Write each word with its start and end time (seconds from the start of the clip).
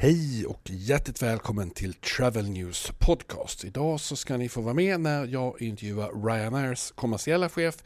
Hej 0.00 0.46
och 0.46 0.60
hjärtligt 0.64 1.22
välkommen 1.22 1.70
till 1.70 1.94
Travel 1.94 2.50
News 2.50 2.92
Podcast. 2.98 3.64
Idag 3.64 4.00
så 4.00 4.16
ska 4.16 4.36
ni 4.36 4.48
få 4.48 4.60
vara 4.60 4.74
med 4.74 5.00
när 5.00 5.26
jag 5.26 5.62
intervjuar 5.62 6.26
Ryanairs 6.26 6.92
kommersiella 6.94 7.48
chef 7.48 7.76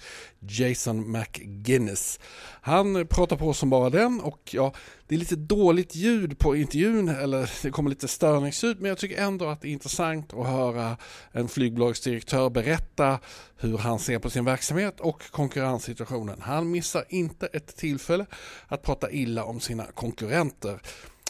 Jason 0.41 1.13
McGuinness. 1.13 2.21
Han 2.63 3.07
pratar 3.07 3.37
på 3.37 3.55
som 3.55 3.71
bara 3.71 3.91
den 3.91 4.21
och 4.21 4.51
ja, 4.53 4.75
det 5.07 5.15
är 5.15 5.19
lite 5.19 5.37
dåligt 5.37 5.95
ljud 5.95 6.39
på 6.39 6.57
intervjun 6.57 7.09
eller 7.09 7.51
det 7.63 7.71
kommer 7.71 7.91
lite 7.91 8.09
störningsljud 8.09 8.81
men 8.81 8.89
jag 8.89 8.99
tycker 8.99 9.23
ändå 9.23 9.49
att 9.49 9.61
det 9.61 9.69
är 9.69 9.73
intressant 9.73 10.35
att 10.35 10.47
höra 10.47 10.97
en 11.33 11.49
flygbolagsdirektör 11.49 12.51
berätta 12.51 13.19
hur 13.57 13.79
han 13.79 13.99
ser 13.99 14.19
på 14.19 14.31
sin 14.31 14.45
verksamhet 14.45 15.01
och 15.01 15.31
konkurrenssituationen. 15.31 16.43
Han 16.43 16.71
missar 16.71 17.05
inte 17.09 17.47
ett 17.47 17.77
tillfälle 17.77 18.27
att 18.69 18.83
prata 18.83 19.11
illa 19.11 19.45
om 19.45 19.61
sina 19.61 19.85
konkurrenter. 19.85 20.81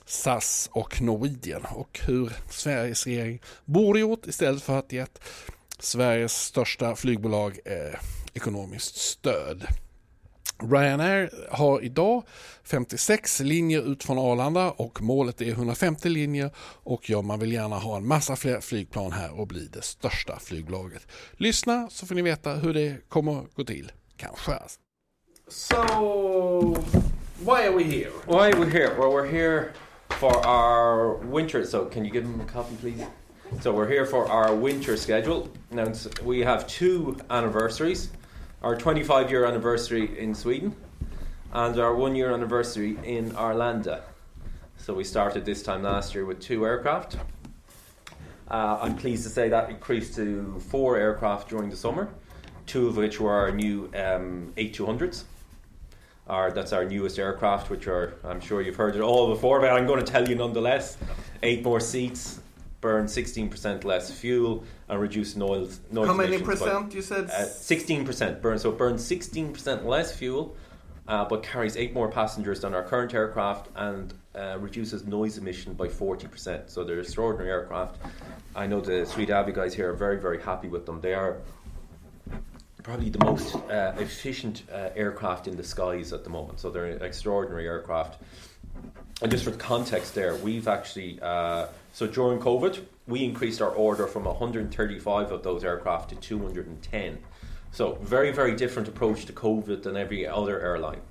SAS 0.06 0.70
och 0.72 1.02
Norwegian 1.02 1.64
och 1.64 2.00
hur 2.04 2.32
Sveriges 2.50 3.06
regering 3.06 3.42
borde 3.64 4.00
gjort 4.00 4.26
istället 4.26 4.62
för 4.62 4.78
att 4.78 4.92
gett 4.92 5.20
Sveriges 5.78 6.32
största 6.32 6.96
flygbolag 6.96 7.58
eh, 7.64 7.98
ekonomiskt 8.34 8.96
stöd. 8.96 9.66
Ryanair 10.70 11.30
har 11.50 11.84
idag 11.84 12.22
56 12.64 13.40
linjer 13.40 13.92
ut 13.92 14.04
från 14.04 14.18
Arlanda 14.18 14.70
och 14.70 15.02
målet 15.02 15.40
är 15.40 15.50
150 15.50 16.08
linjer 16.08 16.50
och 16.58 17.10
ja, 17.10 17.22
man 17.22 17.38
vill 17.38 17.52
gärna 17.52 17.78
ha 17.78 17.96
en 17.96 18.06
massa 18.06 18.36
fler 18.36 18.60
flygplan 18.60 19.12
här 19.12 19.40
och 19.40 19.46
bli 19.46 19.68
det 19.72 19.82
största 19.82 20.38
flygbolaget. 20.38 21.06
Lyssna 21.32 21.88
så 21.90 22.06
får 22.06 22.14
ni 22.14 22.22
veta 22.22 22.54
hur 22.54 22.74
det 22.74 23.08
kommer 23.08 23.42
gå 23.54 23.64
till. 23.64 23.92
Kanske. 24.16 24.52
So, 25.48 25.76
why 27.38 27.66
are 27.66 27.76
we 27.76 27.84
here? 27.84 28.12
Why 28.26 28.52
are 28.52 28.64
we 28.64 28.70
here? 28.70 28.94
Well, 28.98 29.10
we're 29.10 29.30
here 29.30 29.72
for 30.18 30.34
our 30.46 31.14
winter. 31.14 31.64
So, 31.64 31.86
can 31.86 32.04
you 32.04 32.10
give 32.10 32.24
them 32.24 32.40
a 32.40 32.44
copy, 32.44 32.74
please? 32.76 33.04
So, 33.60 33.72
we're 33.72 33.88
here 33.88 34.06
for 34.06 34.28
our 34.28 34.54
winter 34.54 34.96
schedule. 34.96 35.50
Now, 35.70 35.92
we 36.22 36.40
have 36.40 36.66
two 36.66 37.18
anniversaries 37.30 38.10
our 38.62 38.76
25 38.76 39.28
year 39.28 39.44
anniversary 39.44 40.16
in 40.18 40.34
Sweden 40.34 40.76
and 41.52 41.78
our 41.80 41.96
one 41.96 42.14
year 42.14 42.32
anniversary 42.32 42.96
in 43.02 43.32
Arlanda. 43.32 44.02
So, 44.76 44.94
we 44.94 45.04
started 45.04 45.44
this 45.44 45.62
time 45.62 45.82
last 45.82 46.14
year 46.14 46.24
with 46.24 46.40
two 46.40 46.64
aircraft. 46.64 47.16
Uh, 48.50 48.78
I'm 48.82 48.96
pleased 48.96 49.24
to 49.24 49.30
say 49.30 49.48
that 49.48 49.70
increased 49.70 50.14
to 50.16 50.60
four 50.68 50.96
aircraft 50.96 51.48
during 51.48 51.70
the 51.70 51.76
summer, 51.76 52.08
two 52.66 52.86
of 52.86 52.96
which 52.96 53.18
were 53.20 53.32
our 53.32 53.50
new 53.50 53.86
um, 53.94 54.52
8200s. 54.56 55.24
Our, 56.28 56.52
that's 56.52 56.72
our 56.72 56.84
newest 56.84 57.18
aircraft, 57.18 57.68
which 57.68 57.88
are, 57.88 58.14
I'm 58.24 58.40
sure 58.40 58.62
you've 58.62 58.76
heard 58.76 58.94
it 58.94 59.02
all 59.02 59.28
before, 59.28 59.60
but 59.60 59.70
I'm 59.72 59.86
going 59.86 60.04
to 60.04 60.10
tell 60.10 60.28
you 60.28 60.36
nonetheless. 60.36 60.96
Eight 61.42 61.64
more 61.64 61.80
seats, 61.80 62.40
burn 62.80 63.06
16% 63.06 63.84
less 63.84 64.10
fuel, 64.12 64.62
and 64.88 65.00
reduce 65.00 65.34
noise. 65.34 65.80
noise 65.90 66.06
How 66.06 66.14
many 66.14 66.36
emissions 66.36 66.60
by- 66.60 66.66
percent 66.66 66.94
you 66.94 67.02
said? 67.02 67.24
uh, 67.24 67.44
16% 67.46 68.40
burn, 68.40 68.58
so 68.58 68.70
it 68.70 68.78
burns 68.78 69.02
16% 69.08 69.84
less 69.84 70.16
fuel, 70.16 70.54
uh, 71.08 71.24
but 71.24 71.42
carries 71.42 71.76
eight 71.76 71.92
more 71.92 72.08
passengers 72.08 72.60
than 72.60 72.72
our 72.72 72.84
current 72.84 73.12
aircraft 73.14 73.68
and 73.74 74.14
uh, 74.36 74.56
reduces 74.60 75.04
noise 75.04 75.38
emission 75.38 75.74
by 75.74 75.88
40%. 75.88 76.70
So 76.70 76.84
they're 76.84 77.00
extraordinary 77.00 77.50
aircraft. 77.50 77.96
I 78.54 78.68
know 78.68 78.80
the 78.80 79.04
Swedavia 79.06 79.52
guys 79.52 79.74
here 79.74 79.90
are 79.90 79.94
very, 79.96 80.20
very 80.20 80.40
happy 80.40 80.68
with 80.68 80.86
them. 80.86 81.00
They 81.00 81.14
are 81.14 81.38
probably 82.82 83.10
the 83.10 83.24
most 83.24 83.54
uh, 83.54 83.94
efficient 83.98 84.64
uh, 84.72 84.90
aircraft 84.96 85.46
in 85.46 85.56
the 85.56 85.62
skies 85.62 86.12
at 86.12 86.24
the 86.24 86.30
moment. 86.30 86.60
So 86.60 86.70
they're 86.70 86.86
an 86.86 87.02
extraordinary 87.02 87.66
aircraft. 87.66 88.20
And 89.20 89.30
just 89.30 89.44
for 89.44 89.52
context, 89.52 90.14
there 90.14 90.34
we've 90.36 90.66
actually 90.66 91.18
uh, 91.22 91.66
so 91.92 92.06
during 92.06 92.40
COVID 92.40 92.84
we 93.06 93.24
increased 93.24 93.60
our 93.62 93.70
order 93.70 94.06
from 94.06 94.24
135 94.24 95.30
of 95.30 95.42
those 95.42 95.64
aircraft 95.64 96.10
to 96.10 96.16
210. 96.16 97.18
So 97.70 97.98
very 98.02 98.32
very 98.32 98.56
different 98.56 98.88
approach 98.88 99.26
to 99.26 99.32
COVID 99.32 99.82
than 99.82 99.96
every 99.96 100.26
other 100.26 100.60
airline. 100.60 101.02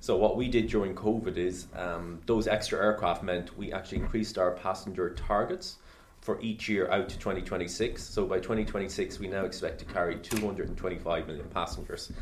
So 0.00 0.16
what 0.16 0.38
we 0.38 0.48
did 0.48 0.68
during 0.68 0.94
COVID 0.94 1.36
is 1.36 1.66
um, 1.76 2.20
those 2.24 2.48
extra 2.48 2.78
aircraft 2.78 3.22
meant 3.22 3.56
we 3.58 3.70
actually 3.70 3.98
increased 3.98 4.38
our 4.38 4.52
passenger 4.52 5.10
targets 5.10 5.76
for 6.20 6.40
each 6.40 6.68
year 6.68 6.90
out 6.90 7.08
to 7.08 7.18
2026. 7.18 8.02
So 8.02 8.26
by 8.26 8.36
2026, 8.36 9.18
we 9.18 9.28
now 9.28 9.44
expect 9.44 9.78
to 9.80 9.84
carry 9.84 10.18
225 10.18 11.26
million 11.26 11.48
passengers. 11.48 12.12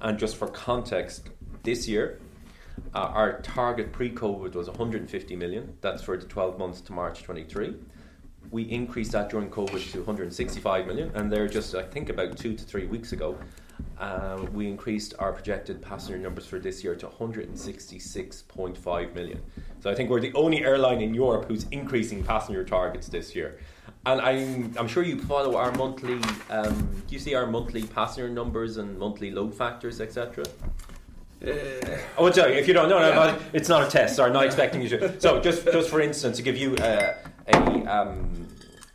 And 0.00 0.18
just 0.18 0.36
for 0.36 0.48
context, 0.48 1.30
this 1.62 1.88
year, 1.88 2.20
uh, 2.94 2.98
our 2.98 3.40
target 3.40 3.92
pre 3.92 4.10
COVID 4.10 4.54
was 4.54 4.68
150 4.68 5.36
million. 5.36 5.76
That's 5.80 6.02
for 6.02 6.16
the 6.16 6.26
12 6.26 6.58
months 6.58 6.80
to 6.82 6.92
March 6.92 7.22
23. 7.22 7.74
We 8.50 8.62
increased 8.64 9.12
that 9.12 9.30
during 9.30 9.50
COVID 9.50 9.90
to 9.92 9.98
165 9.98 10.86
million, 10.86 11.10
and 11.14 11.32
they're 11.32 11.48
just, 11.48 11.74
I 11.74 11.82
think, 11.82 12.10
about 12.10 12.36
two 12.36 12.54
to 12.54 12.64
three 12.64 12.86
weeks 12.86 13.12
ago. 13.12 13.38
Um, 13.98 14.52
we 14.52 14.68
increased 14.68 15.14
our 15.18 15.32
projected 15.32 15.82
passenger 15.82 16.18
numbers 16.18 16.46
for 16.46 16.58
this 16.58 16.84
year 16.84 16.94
to 16.96 17.06
166.5 17.06 19.14
million. 19.14 19.42
So 19.80 19.90
I 19.90 19.94
think 19.94 20.10
we're 20.10 20.20
the 20.20 20.32
only 20.34 20.64
airline 20.64 21.00
in 21.00 21.14
Europe 21.14 21.46
who's 21.46 21.66
increasing 21.70 22.24
passenger 22.24 22.64
targets 22.64 23.08
this 23.08 23.34
year. 23.34 23.58
And 24.04 24.20
I'm, 24.20 24.74
I'm 24.78 24.88
sure 24.88 25.02
you 25.02 25.20
follow 25.20 25.56
our 25.56 25.72
monthly. 25.72 26.20
Um, 26.50 27.02
do 27.06 27.14
you 27.14 27.18
see 27.18 27.34
our 27.34 27.46
monthly 27.46 27.82
passenger 27.82 28.28
numbers 28.28 28.76
and 28.76 28.98
monthly 28.98 29.30
load 29.30 29.54
factors, 29.54 30.00
etc.? 30.00 30.44
I 31.44 32.00
Oh, 32.16 32.30
sorry. 32.30 32.54
If 32.54 32.66
you 32.66 32.74
don't 32.74 32.88
know, 32.88 32.98
no, 32.98 33.14
no, 33.14 33.38
it's 33.52 33.68
not 33.68 33.86
a 33.86 33.90
test. 33.90 34.16
Sorry, 34.16 34.32
not 34.32 34.46
expecting 34.46 34.80
you 34.80 34.88
to. 34.90 35.20
So, 35.20 35.40
just 35.40 35.64
just 35.64 35.90
for 35.90 36.00
instance, 36.00 36.36
to 36.38 36.42
give 36.42 36.56
you 36.56 36.76
uh, 36.76 37.14
a, 37.48 37.84
um, 37.86 38.48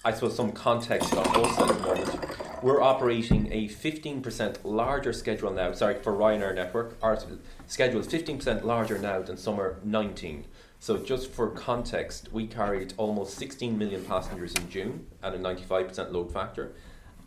I 0.04 0.12
suppose 0.12 0.36
some 0.36 0.52
context 0.52 1.14
on 1.14 1.28
us 1.46 1.60
at 1.60 1.68
the 1.68 1.80
moment, 1.86 2.64
we're 2.64 2.82
operating 2.82 3.52
a 3.52 3.68
15% 3.68 4.58
larger 4.64 5.14
schedule 5.14 5.52
now. 5.52 5.74
Sorry 5.74 6.02
for 6.02 6.14
Ryanair 6.14 6.56
network. 6.56 6.98
Our 7.02 7.20
schedule 7.68 8.00
is 8.00 8.08
15% 8.08 8.64
larger 8.64 8.98
now 8.98 9.22
than 9.22 9.38
summer 9.38 9.78
19. 9.84 10.46
So, 10.82 10.98
just 10.98 11.30
for 11.32 11.52
context, 11.52 12.30
we 12.32 12.48
carried 12.48 12.96
almost 12.98 13.36
16 13.36 13.78
million 13.78 14.04
passengers 14.04 14.56
in 14.56 14.68
June 14.68 15.06
at 15.22 15.36
a 15.36 15.38
95% 15.38 16.12
load 16.12 16.34
factor. 16.34 16.72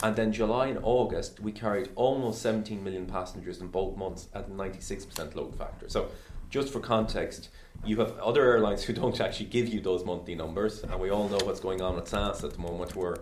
And 0.02 0.16
then 0.16 0.32
July 0.32 0.66
and 0.66 0.80
August, 0.82 1.38
we 1.38 1.52
carried 1.52 1.90
almost 1.94 2.42
17 2.42 2.82
million 2.82 3.06
passengers 3.06 3.60
in 3.60 3.68
both 3.68 3.96
months 3.96 4.26
at 4.34 4.48
a 4.48 4.50
96% 4.50 5.36
load 5.36 5.56
factor. 5.56 5.88
So, 5.88 6.08
just 6.50 6.72
for 6.72 6.80
context, 6.80 7.50
you 7.84 7.96
have 8.00 8.18
other 8.18 8.42
airlines 8.42 8.82
who 8.82 8.92
don't 9.02 9.20
actually 9.20 9.46
give 9.46 9.68
you 9.68 9.80
those 9.80 10.04
monthly 10.04 10.34
numbers, 10.34 10.82
and 10.82 10.98
we 10.98 11.10
all 11.10 11.28
know 11.28 11.38
what's 11.44 11.60
going 11.60 11.80
on 11.80 11.96
at 11.96 12.08
SAS 12.08 12.42
at 12.42 12.54
the 12.54 12.58
moment, 12.58 12.96
where 12.96 13.18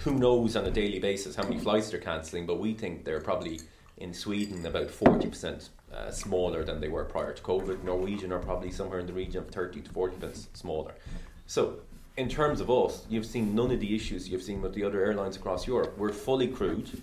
who 0.00 0.12
knows 0.12 0.56
on 0.56 0.66
a 0.66 0.70
daily 0.70 0.98
basis 0.98 1.36
how 1.36 1.44
many 1.44 1.58
flights 1.58 1.88
they're 1.88 2.00
cancelling, 2.00 2.44
but 2.44 2.60
we 2.60 2.74
think 2.74 3.06
they're 3.06 3.22
probably 3.22 3.58
in 4.00 4.14
Sweden 4.14 4.64
about 4.66 4.88
40% 4.88 5.68
uh, 5.92 6.10
smaller 6.10 6.64
than 6.64 6.80
they 6.80 6.88
were 6.88 7.04
prior 7.04 7.32
to 7.32 7.42
COVID. 7.42 7.84
Norwegian 7.84 8.32
are 8.32 8.38
probably 8.38 8.72
somewhere 8.72 8.98
in 8.98 9.06
the 9.06 9.12
region 9.12 9.38
of 9.38 9.50
30 9.50 9.82
to 9.82 9.90
40% 9.90 10.56
smaller. 10.56 10.94
So, 11.46 11.80
in 12.16 12.28
terms 12.28 12.60
of 12.60 12.70
us, 12.70 13.06
you've 13.08 13.26
seen 13.26 13.54
none 13.54 13.70
of 13.70 13.80
the 13.80 13.94
issues 13.94 14.28
you've 14.28 14.42
seen 14.42 14.60
with 14.60 14.74
the 14.74 14.84
other 14.84 15.04
airlines 15.04 15.36
across 15.36 15.66
Europe. 15.66 15.96
We're 15.96 16.12
fully 16.12 16.48
crewed, 16.48 17.02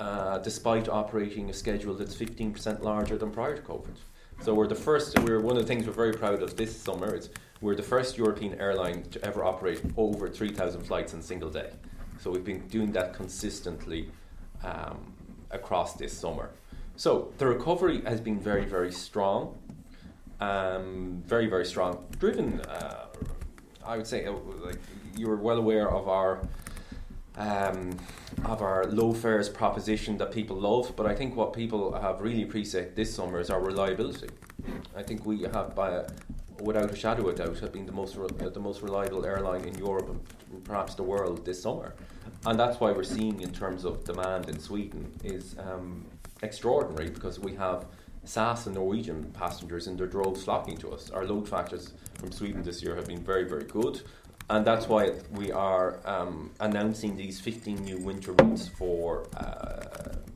uh, 0.00 0.38
despite 0.38 0.88
operating 0.88 1.50
a 1.50 1.52
schedule 1.52 1.94
that's 1.94 2.14
15% 2.14 2.82
larger 2.82 3.18
than 3.18 3.30
prior 3.30 3.56
to 3.56 3.62
COVID. 3.62 3.96
So 4.40 4.54
we're 4.54 4.68
the 4.68 4.74
first. 4.74 5.18
We're 5.20 5.40
one 5.40 5.56
of 5.56 5.62
the 5.62 5.68
things 5.68 5.86
we're 5.86 5.92
very 5.92 6.12
proud 6.12 6.42
of 6.42 6.56
this 6.56 6.74
summer 6.74 7.14
is 7.14 7.30
we're 7.60 7.76
the 7.76 7.82
first 7.82 8.18
European 8.18 8.58
airline 8.60 9.02
to 9.10 9.24
ever 9.24 9.44
operate 9.44 9.80
over 9.96 10.28
3,000 10.28 10.82
flights 10.82 11.14
in 11.14 11.20
a 11.20 11.22
single 11.22 11.50
day. 11.50 11.70
So 12.18 12.30
we've 12.30 12.44
been 12.44 12.66
doing 12.68 12.90
that 12.92 13.14
consistently 13.14 14.10
um, 14.64 15.12
across 15.52 15.94
this 15.94 16.12
summer. 16.12 16.50
So 16.96 17.32
the 17.38 17.46
recovery 17.46 18.02
has 18.04 18.20
been 18.20 18.38
very, 18.38 18.64
very 18.64 18.92
strong, 18.92 19.58
um, 20.40 21.22
very, 21.26 21.46
very 21.46 21.64
strong. 21.64 22.04
Driven, 22.18 22.60
uh, 22.60 23.06
I 23.84 23.96
would 23.96 24.06
say, 24.06 24.26
uh, 24.26 24.32
like 24.64 24.78
you're 25.16 25.36
well 25.36 25.58
aware 25.58 25.90
of 25.90 26.08
our 26.08 26.40
um, 27.36 27.98
of 28.44 28.60
our 28.60 28.84
low 28.84 29.14
fares 29.14 29.48
proposition 29.48 30.18
that 30.18 30.32
people 30.32 30.56
love. 30.56 30.94
But 30.96 31.06
I 31.06 31.14
think 31.14 31.34
what 31.34 31.52
people 31.52 31.92
have 31.98 32.20
really 32.20 32.42
appreciated 32.42 32.94
this 32.94 33.14
summer 33.14 33.40
is 33.40 33.48
our 33.48 33.60
reliability. 33.60 34.28
I 34.94 35.02
think 35.02 35.24
we 35.24 35.42
have, 35.42 35.74
by 35.74 36.04
without 36.60 36.90
a 36.90 36.96
shadow 36.96 37.28
of 37.28 37.36
doubt, 37.36 37.58
have 37.60 37.72
been 37.72 37.86
the 37.86 37.92
most 37.92 38.16
re- 38.16 38.28
the 38.28 38.60
most 38.60 38.82
reliable 38.82 39.24
airline 39.24 39.64
in 39.64 39.74
Europe 39.78 40.08
and 40.10 40.64
perhaps 40.64 40.94
the 40.94 41.02
world 41.02 41.44
this 41.44 41.62
summer. 41.62 41.94
And 42.44 42.58
that's 42.58 42.80
why 42.80 42.90
we're 42.90 43.04
seeing 43.04 43.40
in 43.40 43.52
terms 43.52 43.84
of 43.84 44.04
demand 44.04 44.48
in 44.48 44.58
Sweden 44.58 45.12
is 45.22 45.56
um, 45.58 46.04
extraordinary 46.42 47.08
because 47.10 47.38
we 47.38 47.54
have 47.54 47.86
SAS 48.24 48.66
and 48.66 48.74
Norwegian 48.74 49.30
passengers 49.32 49.86
in 49.86 49.96
their 49.96 50.06
droves 50.06 50.44
flocking 50.44 50.76
to 50.78 50.90
us. 50.90 51.10
Our 51.10 51.24
load 51.24 51.48
factors 51.48 51.92
from 52.14 52.32
Sweden 52.32 52.62
this 52.62 52.82
year 52.82 52.96
have 52.96 53.06
been 53.06 53.22
very, 53.22 53.44
very 53.44 53.64
good 53.64 54.02
and 54.50 54.66
that's 54.66 54.88
why 54.88 55.12
we 55.30 55.50
are 55.52 56.00
um, 56.04 56.50
announcing 56.60 57.16
these 57.16 57.40
15 57.40 57.76
new 57.76 57.98
winter 57.98 58.32
routes 58.32 58.68
for 58.68 59.26
uh, 59.36 59.81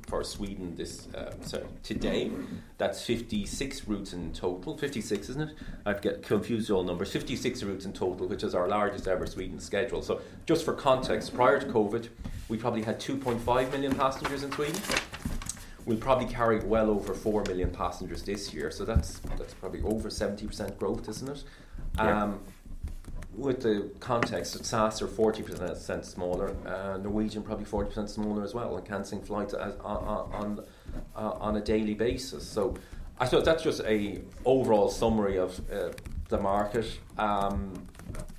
for 0.07 0.23
Sweden 0.23 0.75
this 0.77 1.09
uh, 1.15 1.33
sorry, 1.43 1.65
today. 1.83 2.31
That's 2.79 3.03
56 3.05 3.89
routes 3.89 4.13
in 4.13 4.33
total. 4.33 4.77
56, 4.77 5.29
isn't 5.31 5.51
it? 5.51 5.57
I've 5.85 6.01
get 6.01 6.23
confused 6.23 6.71
all 6.71 6.85
numbers. 6.85 7.11
56 7.11 7.63
routes 7.65 7.85
in 7.85 7.93
total, 7.93 8.29
which 8.29 8.45
is 8.45 8.55
our 8.55 8.69
largest 8.69 9.09
ever 9.09 9.27
Sweden 9.27 9.59
schedule. 9.61 10.03
So, 10.03 10.21
just 10.47 10.65
for 10.65 10.75
context, 10.75 11.35
prior 11.35 11.61
to 11.61 11.67
COVID, 11.67 12.09
we 12.49 12.57
probably 12.57 12.83
had 12.83 13.01
2.5 13.01 13.73
million 13.73 13.95
passengers 13.95 14.43
in 14.43 14.53
Sweden. 14.53 14.81
We'll 15.85 15.99
probably 15.99 16.27
carry 16.27 16.59
well 16.61 16.91
over 16.91 17.15
4 17.15 17.45
million 17.45 17.71
passengers 17.71 18.23
this 18.23 18.53
year. 18.53 18.71
So 18.71 18.85
that's 18.85 19.21
that's 19.39 19.55
probably 19.55 19.83
over 19.83 20.09
70% 20.09 20.79
growth, 20.79 21.09
isn't 21.09 21.29
it? 21.29 21.45
Yeah. 21.97 22.33
With 23.37 23.61
the 23.61 23.91
context 24.01 24.65
SAS 24.65 25.03
are 25.03 25.07
40% 25.07 26.05
smaller, 26.05 26.57
uh, 26.67 26.97
Norwegian 26.97 27.43
probably 27.43 27.67
40% 27.67 28.09
smaller 28.09 28.43
as 28.43 28.55
well, 28.55 28.77
and 28.77 28.87
cancelling 28.87 29.23
flights 29.23 29.53
as, 29.53 29.75
on, 29.77 30.33
on, 30.33 30.65
uh, 31.15 31.33
on 31.39 31.57
a 31.57 31.61
daily 31.61 31.93
basis. 31.93 32.49
So 32.49 32.75
I 33.21 33.27
suppose 33.27 33.45
that's 33.45 33.63
just 33.63 33.83
a 33.83 34.23
overall 34.47 34.89
summary 34.89 35.39
of 35.39 35.61
uh, 35.71 35.91
the 36.31 36.39
market. 36.39 36.99
Um, 37.19 37.87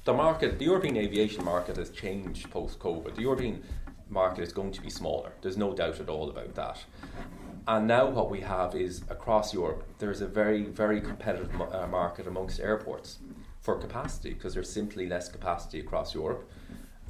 the 0.03 0.13
market, 0.13 0.57
the 0.57 0.65
European 0.65 0.97
aviation 0.97 1.43
market 1.43 1.77
has 1.77 1.91
changed 1.91 2.49
post 2.49 2.79
COVID. 2.79 3.15
The 3.15 3.21
European 3.21 3.61
market 4.09 4.41
is 4.41 4.51
going 4.51 4.71
to 4.71 4.81
be 4.81 4.89
smaller. 4.89 5.31
There's 5.41 5.57
no 5.57 5.73
doubt 5.73 5.99
at 5.99 6.09
all 6.09 6.29
about 6.29 6.55
that. 6.55 6.83
And 7.67 7.85
now 7.85 8.07
what 8.07 8.31
we 8.31 8.39
have 8.41 8.75
is 8.75 9.01
across 9.09 9.53
Europe, 9.53 9.83
there's 9.99 10.21
a 10.21 10.27
very, 10.27 10.63
very 10.63 11.01
competitive 11.01 11.53
uh, 11.61 11.85
market 11.87 12.25
amongst 12.25 12.59
airports 12.59 13.19
for 13.61 13.75
capacity 13.75 14.33
because 14.33 14.53
there's 14.53 14.69
simply 14.69 15.07
less 15.07 15.29
capacity 15.29 15.79
across 15.79 16.13
Europe. 16.13 16.49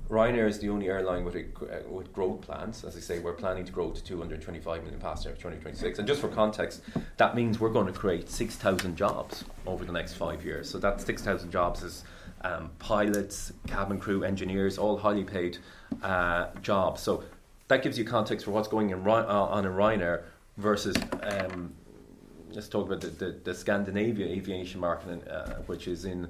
Ryanair 0.10 0.48
is 0.48 0.60
the 0.60 0.70
only 0.70 0.88
airline 0.88 1.26
with, 1.26 1.36
a, 1.36 1.46
uh, 1.62 1.90
with 1.90 2.14
growth 2.14 2.42
plans. 2.42 2.86
As 2.86 2.96
I 2.96 3.02
say, 3.02 3.20
we're 3.20 3.34
planning 3.34 3.66
to 3.66 3.72
grow 3.74 3.92
to 3.92 4.02
225 4.02 4.84
million 4.84 5.02
passengers 5.02 5.38
by 5.38 5.50
2026. 5.50 6.00
And 6.00 6.08
just 6.08 6.22
for 6.22 6.30
context, 6.30 6.82
that 7.18 7.36
means 7.36 7.60
we're 7.60 7.74
going 7.74 7.88
to 7.88 7.94
create 7.94 8.30
6,000 8.30 8.96
jobs 8.96 9.44
over 9.66 9.84
the 9.84 9.92
next 9.92 10.14
five 10.14 10.46
years. 10.46 10.70
So 10.70 10.80
that 10.80 11.02
6,000 11.02 11.52
jobs 11.52 11.84
is 11.84 12.04
um, 12.42 12.72
pilots, 12.80 13.52
cabin 13.68 14.00
crew, 14.00 14.24
engineers, 14.24 14.78
all 14.78 14.98
highly 14.98 15.26
paid 15.26 15.58
uh, 16.02 16.48
jobs. 16.62 17.02
So 17.02 17.24
that 17.68 17.84
gives 17.84 17.98
you 17.98 18.06
context 18.06 18.46
for 18.46 18.52
what's 18.52 18.70
going 18.70 18.92
in, 18.92 19.06
uh, 19.06 19.26
on 19.26 19.66
in 19.66 19.72
Ryanair 19.72 20.24
versus 20.56 20.96
um, 21.22 21.74
let's 22.57 22.68
talk 22.68 22.88
about 22.88 23.01
the, 23.01 23.09
the, 23.09 23.36
the 23.44 23.54
Scandinavia 23.54 24.25
aviation 24.25 24.81
market, 24.81 25.27
uh, 25.27 25.57
which 25.68 25.88
is 25.88 26.06
in, 26.06 26.27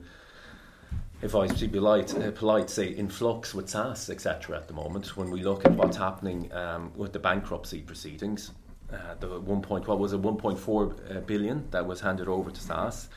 if 1.22 1.34
I 1.34 1.48
to 1.48 1.68
be 1.68 1.80
polite, 1.80 2.14
uh, 2.18 2.32
polite, 2.32 2.70
say 2.70 2.90
in 2.90 3.08
flux 3.08 3.54
with 3.54 3.70
SAS, 3.70 4.10
etc. 4.10 4.58
At 4.58 4.68
the 4.68 4.74
moment, 4.74 5.16
when 5.16 5.32
we 5.32 5.42
look 5.42 5.64
at 5.64 5.72
what's 5.72 5.96
happening 5.96 6.52
um, 6.52 6.92
with 6.98 7.14
the 7.14 7.20
bankruptcy 7.20 7.80
proceedings, 7.80 8.52
uh, 8.92 9.16
the 9.22 9.40
one 9.40 9.62
point 9.62 9.88
what 9.88 10.00
was 10.00 10.12
it, 10.12 10.20
one 10.20 10.36
point 10.36 10.60
four 10.60 10.94
uh, 11.10 11.22
that 11.72 11.88
was 11.88 12.02
handed 12.02 12.28
over 12.28 12.52
to 12.52 12.60
SAS. 12.60 13.08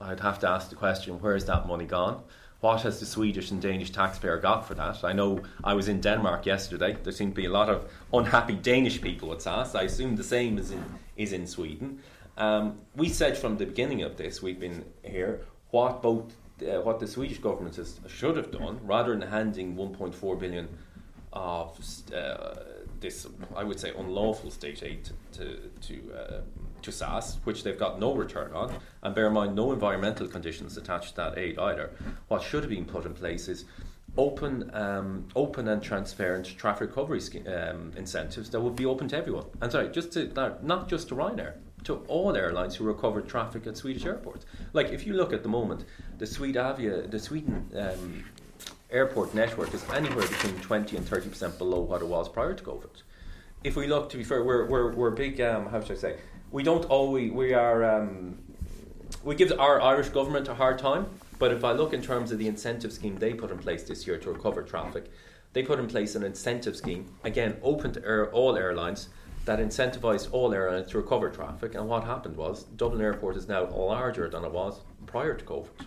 I'd 0.00 0.20
have 0.20 0.38
to 0.38 0.48
ask 0.48 0.70
the 0.70 0.76
question: 0.76 1.20
Where 1.20 1.36
is 1.36 1.44
that 1.44 1.68
money 1.68 1.84
gone? 1.84 2.22
What 2.60 2.80
has 2.82 3.00
the 3.00 3.06
Swedish 3.06 3.50
and 3.50 3.60
Danish 3.60 3.90
taxpayer 3.90 4.38
got 4.38 4.66
for 4.66 4.72
that? 4.74 5.04
I 5.04 5.12
know 5.12 5.42
I 5.62 5.74
was 5.74 5.88
in 5.88 6.00
Denmark 6.00 6.46
yesterday. 6.46 6.96
There 7.02 7.12
seemed 7.12 7.32
to 7.32 7.40
be 7.42 7.44
a 7.44 7.50
lot 7.50 7.68
of 7.68 7.90
unhappy 8.14 8.54
Danish 8.54 9.02
people 9.02 9.30
at 9.32 9.42
SAS. 9.42 9.74
I 9.74 9.82
assume 9.82 10.16
the 10.16 10.24
same 10.24 10.56
is 10.56 10.70
in 10.70 10.82
is 11.18 11.34
in 11.34 11.46
Sweden. 11.46 12.00
Um, 12.36 12.80
we 12.94 13.08
said 13.08 13.36
from 13.36 13.56
the 13.56 13.66
beginning 13.66 14.02
of 14.02 14.16
this, 14.16 14.42
we've 14.42 14.60
been 14.60 14.84
here, 15.02 15.42
what 15.70 16.02
both 16.02 16.34
uh, 16.62 16.80
what 16.80 17.00
the 17.00 17.06
Swedish 17.06 17.38
government 17.38 17.76
has, 17.76 18.00
should 18.08 18.36
have 18.36 18.50
done, 18.50 18.80
rather 18.82 19.16
than 19.16 19.28
handing 19.28 19.76
1.4 19.76 20.40
billion 20.40 20.68
of 21.32 21.78
uh, 22.14 22.54
this, 23.00 23.26
I 23.54 23.62
would 23.62 23.78
say, 23.78 23.92
unlawful 23.96 24.50
state 24.50 24.82
aid 24.82 25.10
to 25.32 25.70
to 25.82 26.12
uh, 26.14 26.40
to 26.82 26.92
SAS, 26.92 27.38
which 27.44 27.62
they've 27.62 27.78
got 27.78 27.98
no 27.98 28.14
return 28.14 28.52
on, 28.52 28.74
and 29.02 29.14
bear 29.14 29.26
in 29.26 29.32
mind 29.32 29.54
no 29.54 29.72
environmental 29.72 30.28
conditions 30.28 30.76
attached 30.76 31.10
to 31.10 31.16
that 31.16 31.38
aid 31.38 31.58
either. 31.58 31.90
What 32.28 32.42
should 32.42 32.62
have 32.62 32.70
been 32.70 32.84
put 32.84 33.04
in 33.06 33.14
place 33.14 33.48
is 33.48 33.64
open, 34.16 34.70
um, 34.74 35.28
open 35.34 35.68
and 35.68 35.82
transparent 35.82 36.46
traffic 36.56 36.88
recovery 36.88 37.20
um, 37.46 37.92
incentives 37.96 38.50
that 38.50 38.60
would 38.60 38.76
be 38.76 38.86
open 38.86 39.08
to 39.08 39.16
everyone. 39.16 39.44
And 39.60 39.70
sorry, 39.70 39.88
just 39.88 40.12
to 40.12 40.56
not 40.62 40.88
just 40.88 41.08
to 41.08 41.14
Ryanair, 41.14 41.54
to 41.86 41.94
all 42.08 42.36
airlines 42.36 42.74
who 42.76 42.84
recover 42.84 43.20
traffic 43.20 43.66
at 43.66 43.76
Swedish 43.76 44.04
airports. 44.04 44.44
Like 44.72 44.90
if 44.90 45.06
you 45.06 45.14
look 45.14 45.32
at 45.32 45.42
the 45.42 45.48
moment, 45.48 45.84
the 46.18 46.26
Swedavia, 46.26 47.10
the 47.10 47.18
Sweden 47.18 47.70
um, 47.76 48.24
airport 48.90 49.34
network 49.34 49.72
is 49.72 49.84
anywhere 49.90 50.26
between 50.26 50.54
20 50.56 50.96
and 50.96 51.06
30 51.06 51.28
percent 51.28 51.58
below 51.58 51.80
what 51.80 52.02
it 52.02 52.08
was 52.08 52.28
prior 52.28 52.54
to 52.54 52.64
COVID. 52.64 53.02
If 53.64 53.76
we 53.76 53.86
look, 53.86 54.10
to 54.10 54.16
be 54.16 54.24
fair, 54.24 54.44
we're 54.44 54.66
we're, 54.66 54.92
we're 54.92 55.10
big. 55.10 55.40
Um, 55.40 55.66
how 55.66 55.80
should 55.80 55.96
I 55.96 56.00
say? 56.00 56.16
We 56.50 56.62
don't 56.62 56.84
always 56.86 57.32
we 57.32 57.54
are. 57.54 57.84
Um, 57.84 58.38
we 59.22 59.34
give 59.34 59.52
our 59.58 59.80
Irish 59.80 60.08
government 60.08 60.48
a 60.48 60.54
hard 60.54 60.78
time, 60.78 61.06
but 61.38 61.52
if 61.52 61.64
I 61.64 61.72
look 61.72 61.92
in 61.92 62.02
terms 62.02 62.32
of 62.32 62.38
the 62.38 62.48
incentive 62.48 62.92
scheme 62.92 63.16
they 63.16 63.32
put 63.32 63.50
in 63.50 63.58
place 63.58 63.84
this 63.84 64.06
year 64.06 64.18
to 64.18 64.32
recover 64.32 64.62
traffic, 64.62 65.10
they 65.52 65.62
put 65.62 65.78
in 65.78 65.86
place 65.86 66.16
an 66.16 66.24
incentive 66.24 66.76
scheme 66.76 67.06
again 67.24 67.56
open 67.62 67.92
to 67.92 68.04
air, 68.04 68.30
all 68.32 68.56
airlines 68.56 69.08
that 69.46 69.60
incentivised 69.60 70.28
all 70.32 70.52
airlines 70.52 70.90
to 70.90 70.98
recover 70.98 71.30
traffic. 71.30 71.74
And 71.74 71.88
what 71.88 72.04
happened 72.04 72.36
was 72.36 72.64
Dublin 72.64 73.00
Airport 73.00 73.36
is 73.36 73.48
now 73.48 73.64
larger 73.66 74.28
than 74.28 74.44
it 74.44 74.52
was 74.52 74.80
prior 75.06 75.34
to 75.34 75.44
COVID. 75.44 75.86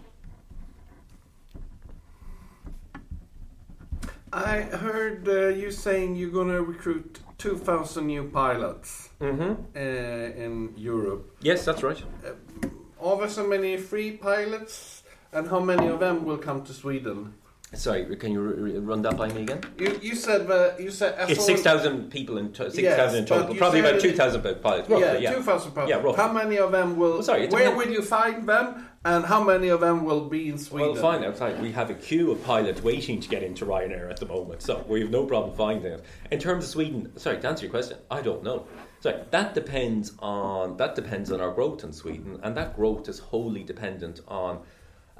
I 4.31 4.61
heard 4.61 5.27
uh, 5.27 5.47
you 5.47 5.71
saying 5.71 6.15
you're 6.15 6.29
going 6.29 6.49
to 6.49 6.61
recruit 6.61 7.19
2,000 7.39 8.05
new 8.05 8.25
pilots 8.25 9.09
mm-hmm. 9.19 9.53
uh, 9.75 9.79
in 9.79 10.73
Europe. 10.77 11.35
Yes, 11.41 11.65
that's 11.65 11.83
right. 11.83 12.01
Uh, 12.25 12.67
are 13.01 13.17
there 13.17 13.29
so 13.29 13.47
many 13.47 13.77
free 13.77 14.11
pilots? 14.11 15.03
And 15.31 15.47
how 15.47 15.59
many 15.59 15.87
of 15.87 15.99
them 15.99 16.25
will 16.25 16.37
come 16.37 16.63
to 16.63 16.73
Sweden? 16.73 17.33
Sorry, 17.73 18.15
can 18.15 18.31
you 18.31 18.79
run 18.79 19.03
that 19.03 19.15
by 19.15 19.31
me 19.31 19.43
again? 19.43 19.61
You, 19.77 19.99
you 20.01 20.15
said 20.15 20.47
that 20.47 20.79
you 20.79 20.89
said 20.89 21.29
it's 21.29 21.45
six 21.45 21.61
thousand 21.61 22.09
people 22.09 22.39
in 22.39 22.51
to- 22.53 22.71
six 22.71 22.87
thousand 22.95 23.21
yes, 23.21 23.29
total. 23.29 23.55
Probably 23.55 23.81
about 23.81 24.01
two 24.01 24.11
thousand 24.13 24.41
pilots. 24.41 24.89
Roughly, 24.89 25.05
yeah, 25.05 25.17
yeah. 25.17 25.33
two 25.35 25.43
thousand 25.43 25.73
pilots. 25.73 25.89
Yeah, 25.89 25.97
roughly. 25.97 26.15
How 26.15 26.33
many 26.33 26.57
of 26.57 26.71
them 26.71 26.97
will? 26.97 27.13
Well, 27.13 27.23
sorry, 27.23 27.47
where 27.47 27.75
will 27.75 27.89
you 27.89 28.01
find 28.01 28.49
them? 28.49 28.87
And 29.05 29.23
how 29.23 29.41
many 29.43 29.69
of 29.69 29.79
them 29.79 30.03
will 30.03 30.27
be 30.27 30.49
in 30.49 30.57
Sweden? 30.57 30.93
Well, 30.93 31.01
fine. 31.01 31.23
Outside, 31.23 31.61
we 31.61 31.71
have 31.71 31.89
a 31.91 31.93
queue 31.93 32.31
of 32.31 32.43
pilots 32.43 32.81
waiting 32.81 33.19
to 33.21 33.29
get 33.29 33.43
into 33.43 33.65
Ryanair 33.65 34.09
at 34.09 34.17
the 34.17 34.25
moment, 34.25 34.61
so 34.63 34.83
we 34.89 35.01
have 35.01 35.11
no 35.11 35.25
problem 35.25 35.55
finding 35.55 35.91
them. 35.91 36.01
In 36.31 36.39
terms 36.39 36.65
of 36.65 36.71
Sweden, 36.71 37.17
sorry 37.17 37.39
to 37.39 37.47
answer 37.47 37.65
your 37.65 37.71
question, 37.71 37.97
I 38.09 38.21
don't 38.21 38.43
know. 38.43 38.65
Sorry, 39.01 39.21
that 39.29 39.53
depends 39.53 40.13
on 40.19 40.75
that 40.77 40.95
depends 40.95 41.31
on 41.31 41.39
our 41.39 41.51
growth 41.51 41.83
in 41.83 41.93
Sweden, 41.93 42.39
and 42.41 42.57
that 42.57 42.75
growth 42.75 43.07
is 43.07 43.19
wholly 43.19 43.63
dependent 43.63 44.21
on 44.27 44.61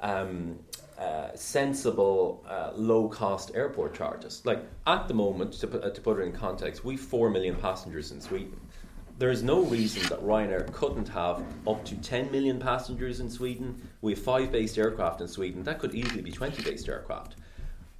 um, 0.00 0.58
uh, 0.98 1.34
sensible, 1.34 2.44
uh, 2.48 2.72
low 2.74 3.08
cost 3.08 3.50
airport 3.54 3.94
charges. 3.94 4.42
Like 4.44 4.62
at 4.86 5.08
the 5.08 5.14
moment, 5.14 5.54
to 5.54 5.66
put, 5.66 5.82
uh, 5.82 5.90
to 5.90 6.00
put 6.00 6.18
it 6.18 6.22
in 6.22 6.32
context, 6.32 6.84
we 6.84 6.96
have 6.96 7.04
4 7.04 7.30
million 7.30 7.56
passengers 7.56 8.12
in 8.12 8.20
Sweden. 8.20 8.60
There 9.18 9.30
is 9.30 9.42
no 9.42 9.62
reason 9.62 10.02
that 10.08 10.22
Ryanair 10.22 10.72
couldn't 10.72 11.08
have 11.08 11.42
up 11.66 11.84
to 11.84 11.94
10 11.96 12.30
million 12.30 12.58
passengers 12.58 13.20
in 13.20 13.28
Sweden. 13.28 13.86
We 14.00 14.12
have 14.12 14.22
five 14.22 14.50
based 14.50 14.78
aircraft 14.78 15.20
in 15.20 15.28
Sweden. 15.28 15.62
That 15.62 15.78
could 15.78 15.94
easily 15.94 16.22
be 16.22 16.32
20 16.32 16.62
based 16.62 16.88
aircraft. 16.88 17.36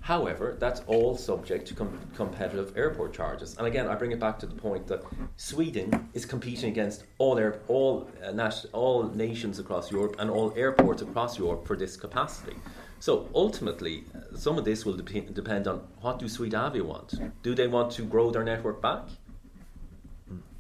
However, 0.00 0.57
that's 0.59 0.80
all 0.87 1.16
subject 1.16 1.69
to 1.69 1.75
com- 1.75 2.00
competitive 2.16 2.76
airport 2.76 3.12
charges. 3.12 3.57
And 3.59 3.66
again, 3.66 3.87
I 3.87 3.95
bring 3.95 4.12
it 4.12 4.19
back 4.19 4.38
to 4.40 4.47
the 4.47 4.54
point 4.54 4.87
that 4.88 5.04
Sweden 5.37 6.09
is 6.14 6.25
competing 6.25 6.71
against 6.71 7.04
all 7.19 7.38
air, 7.38 7.61
all 7.69 8.11
uh, 8.25 8.50
all 8.73 9.04
nations 9.11 9.59
across 9.59 9.92
Europe 9.92 10.16
and 10.19 10.30
all 10.30 10.52
airports 10.57 11.02
across 11.02 11.38
Europe 11.38 11.66
for 11.66 11.76
this 11.76 11.97
capacity. 11.97 12.57
So 12.99 13.28
ultimately, 13.35 14.04
uh, 14.14 14.37
some 14.37 14.59
of 14.59 14.64
this 14.64 14.85
will 14.85 14.95
dep- 14.95 15.35
depend 15.35 15.69
on 15.69 15.78
what 16.00 16.19
do 16.19 16.26
Swedavia 16.26 16.83
want. 16.83 17.14
Do 17.42 17.54
they 17.54 17.69
want 17.69 17.92
to 17.92 18.02
grow 18.02 18.30
their 18.30 18.45
network 18.45 18.83
back? 18.83 19.04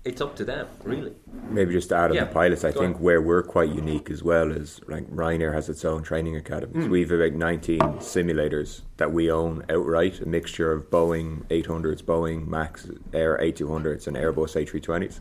It's 0.02 0.22
up 0.22 0.34
to 0.36 0.44
them, 0.46 0.66
really. 0.82 1.12
Maybe 1.50 1.74
just 1.74 1.90
to 1.90 1.96
add 1.96 2.10
on 2.10 2.16
Yeah, 2.16 2.24
the 2.24 2.32
pilots, 2.32 2.64
I 2.64 2.72
go 2.72 2.80
think 2.80 2.96
on. 2.96 3.02
where 3.02 3.20
we're 3.20 3.42
quite 3.42 3.68
unique 3.68 4.10
as 4.10 4.22
well 4.22 4.50
is 4.50 4.80
like 4.88 5.06
Ryanair 5.10 5.52
has 5.52 5.68
its 5.68 5.84
own 5.84 6.02
training 6.02 6.36
academies. 6.36 6.84
Hmm. 6.86 6.90
We've 6.90 7.10
about 7.10 7.32
19 7.34 7.78
simulators 7.98 8.80
that 8.96 9.12
we 9.12 9.30
own 9.30 9.62
outright, 9.68 10.20
a 10.20 10.26
mixture 10.26 10.72
of 10.72 10.88
Boeing 10.90 11.44
800s, 11.48 12.02
Boeing 12.02 12.46
Max 12.46 12.88
Air 13.12 13.38
8200s, 13.42 14.06
and 14.06 14.16
Airbus 14.16 14.56
A320s. 14.56 15.20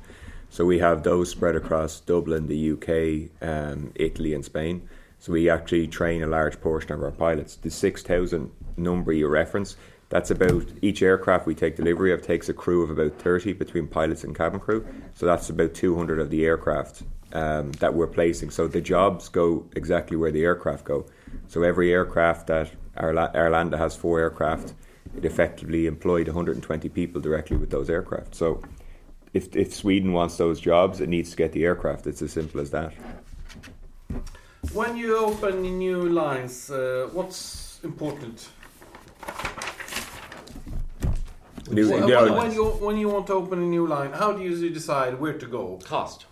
So 0.50 0.64
we 0.66 0.80
have 0.80 1.04
those 1.04 1.30
spread 1.30 1.58
across 1.58 2.00
Dublin, 2.00 2.48
the 2.48 2.72
UK, 2.72 3.30
um, 3.46 3.92
Italy, 3.96 4.34
and 4.34 4.46
Spain. 4.46 4.88
So 5.20 5.34
we 5.34 5.50
actually 5.50 5.88
train 5.88 6.24
a 6.24 6.28
large 6.28 6.62
portion 6.62 6.94
of 6.94 7.04
our 7.04 7.12
pilots. 7.12 7.58
The 7.58 7.70
6,000 7.70 8.50
number 8.78 9.12
you 9.12 9.28
reference, 9.28 9.76
that's 10.10 10.32
about 10.32 10.66
each 10.82 11.04
aircraft 11.04 11.46
we 11.46 11.54
take 11.54 11.76
delivery 11.76 12.12
of 12.12 12.22
takes 12.22 12.50
a 12.50 12.54
crew 12.54 12.84
of 12.84 12.90
about 12.90 13.14
30 13.20 13.54
between 13.54 13.88
pilots 13.88 14.24
and 14.24 14.36
cabin 14.36 14.60
crew. 14.60 14.86
So 15.14 15.26
that's 15.28 15.50
about 15.50 15.76
200 15.76 16.20
of 16.20 16.32
the 16.32 16.46
aircraft 16.46 17.04
um, 17.34 17.72
that 17.74 17.94
we're 17.94 18.08
placing. 18.08 18.50
So 18.50 18.68
the 18.68 18.82
jobs 18.82 19.30
go 19.30 19.66
exactly 19.76 20.18
where 20.18 20.32
the 20.32 20.44
aircraft 20.44 20.86
go. 20.86 21.06
So 21.48 21.62
every 21.62 21.94
aircraft 21.94 22.48
that 22.48 22.72
Arlanda 22.98 23.78
has 23.78 23.96
four 23.96 24.20
aircraft, 24.20 24.74
it 25.16 25.26
effectively 25.26 25.86
employed 25.86 26.28
120 26.28 26.90
people 26.90 27.22
directly 27.22 27.58
with 27.58 27.70
those 27.70 27.90
aircraft. 27.90 28.34
So 28.34 28.62
if, 29.34 29.56
if 29.56 29.76
Sweden 29.76 30.14
wants 30.14 30.38
those 30.38 30.60
jobs, 30.60 31.02
it 31.02 31.10
needs 31.10 31.30
to 31.32 31.38
get 31.38 31.52
the 31.52 31.66
aircraft. 31.66 32.08
It's 32.08 32.24
as 32.24 32.34
simple 32.34 32.62
as 32.62 32.72
that. 32.72 32.94
When 34.74 34.98
you 34.98 35.18
open 35.18 35.62
new 35.62 36.10
lines, 36.10 36.72
uh, 36.72 37.10
what's 37.14 37.80
important? 37.84 38.50
New- 41.70 41.92
When, 41.92 42.08
you 42.08 42.16
when, 42.16 42.34
when 42.36 42.52
you 42.52 42.66
when 42.66 42.98
you 42.98 43.10
want 43.10 43.28
to 43.28 43.34
open 43.34 43.60
a 43.60 43.66
new 43.66 43.86
line, 43.88 44.12
how 44.12 44.32
do 44.34 44.44
you 44.44 44.70
decide 44.70 45.20
where 45.20 45.34
to 45.38 45.46
go? 45.46 45.80
Cost. 45.84 46.26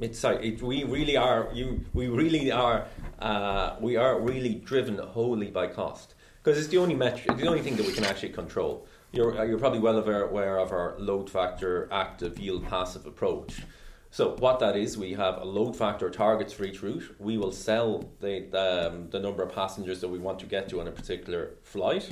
It's 0.00 0.22
like 0.24 0.42
it, 0.42 0.60
we 0.62 0.84
really 0.84 1.16
are. 1.16 1.48
You, 1.52 1.84
we 1.94 2.08
really 2.08 2.50
are. 2.50 2.86
Uh, 3.18 3.76
we 3.80 3.96
are 3.96 4.20
really 4.20 4.56
driven 4.56 4.98
wholly 4.98 5.50
by 5.50 5.66
cost 5.68 6.14
because 6.42 6.58
it's 6.58 6.68
the 6.68 6.78
only 6.78 6.94
metric, 6.94 7.38
the 7.38 7.46
only 7.46 7.62
thing 7.62 7.76
that 7.76 7.86
we 7.86 7.92
can 7.92 8.04
actually 8.04 8.30
control. 8.30 8.86
You're 9.12 9.38
uh, 9.38 9.44
you're 9.44 9.58
probably 9.58 9.78
well 9.78 9.98
aware, 9.98 10.24
aware 10.24 10.58
of 10.58 10.72
our 10.72 10.96
load 10.98 11.30
factor, 11.30 11.88
active, 11.92 12.38
yield, 12.38 12.66
passive 12.68 13.06
approach. 13.06 13.62
So 14.10 14.36
what 14.38 14.58
that 14.60 14.76
is, 14.76 14.96
we 14.98 15.14
have 15.14 15.38
a 15.38 15.44
load 15.44 15.74
factor 15.76 16.08
targets 16.10 16.52
for 16.52 16.64
each 16.64 16.82
route. 16.82 17.16
We 17.18 17.38
will 17.38 17.52
sell 17.52 18.04
the 18.20 18.46
the, 18.50 18.88
um, 18.88 19.10
the 19.10 19.20
number 19.20 19.42
of 19.42 19.54
passengers 19.54 20.00
that 20.00 20.08
we 20.08 20.18
want 20.18 20.38
to 20.40 20.46
get 20.46 20.68
to 20.70 20.80
on 20.80 20.88
a 20.88 20.92
particular 20.92 21.54
flight, 21.62 22.10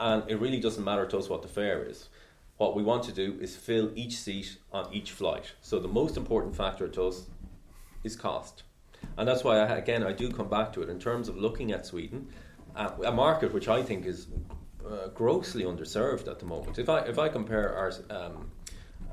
and 0.00 0.24
it 0.28 0.40
really 0.40 0.58
doesn't 0.58 0.82
matter 0.82 1.06
to 1.06 1.18
us 1.18 1.28
what 1.28 1.42
the 1.42 1.48
fare 1.48 1.84
is. 1.84 2.08
What 2.56 2.74
we 2.74 2.82
want 2.82 3.04
to 3.04 3.12
do 3.12 3.38
is 3.40 3.56
fill 3.56 3.90
each 3.94 4.16
seat 4.16 4.56
on 4.72 4.92
each 4.92 5.12
flight. 5.12 5.52
So 5.60 5.78
the 5.78 5.88
most 5.88 6.16
important 6.16 6.56
factor 6.56 6.88
to 6.88 7.04
us 7.04 7.26
is 8.02 8.16
cost, 8.16 8.64
and 9.16 9.28
that's 9.28 9.44
why 9.44 9.58
I, 9.58 9.76
again 9.76 10.02
I 10.02 10.12
do 10.12 10.30
come 10.30 10.48
back 10.48 10.72
to 10.72 10.82
it 10.82 10.88
in 10.88 10.98
terms 10.98 11.28
of 11.28 11.36
looking 11.36 11.70
at 11.72 11.86
Sweden, 11.86 12.28
uh, 12.74 12.90
a 13.04 13.12
market 13.12 13.52
which 13.52 13.68
I 13.68 13.82
think 13.82 14.06
is 14.06 14.26
uh, 14.84 15.08
grossly 15.08 15.64
underserved 15.64 16.28
at 16.28 16.38
the 16.38 16.46
moment. 16.46 16.78
If 16.78 16.88
I 16.88 17.00
if 17.00 17.18
I 17.18 17.28
compare 17.28 17.74
our 17.74 17.92
um, 18.10 18.50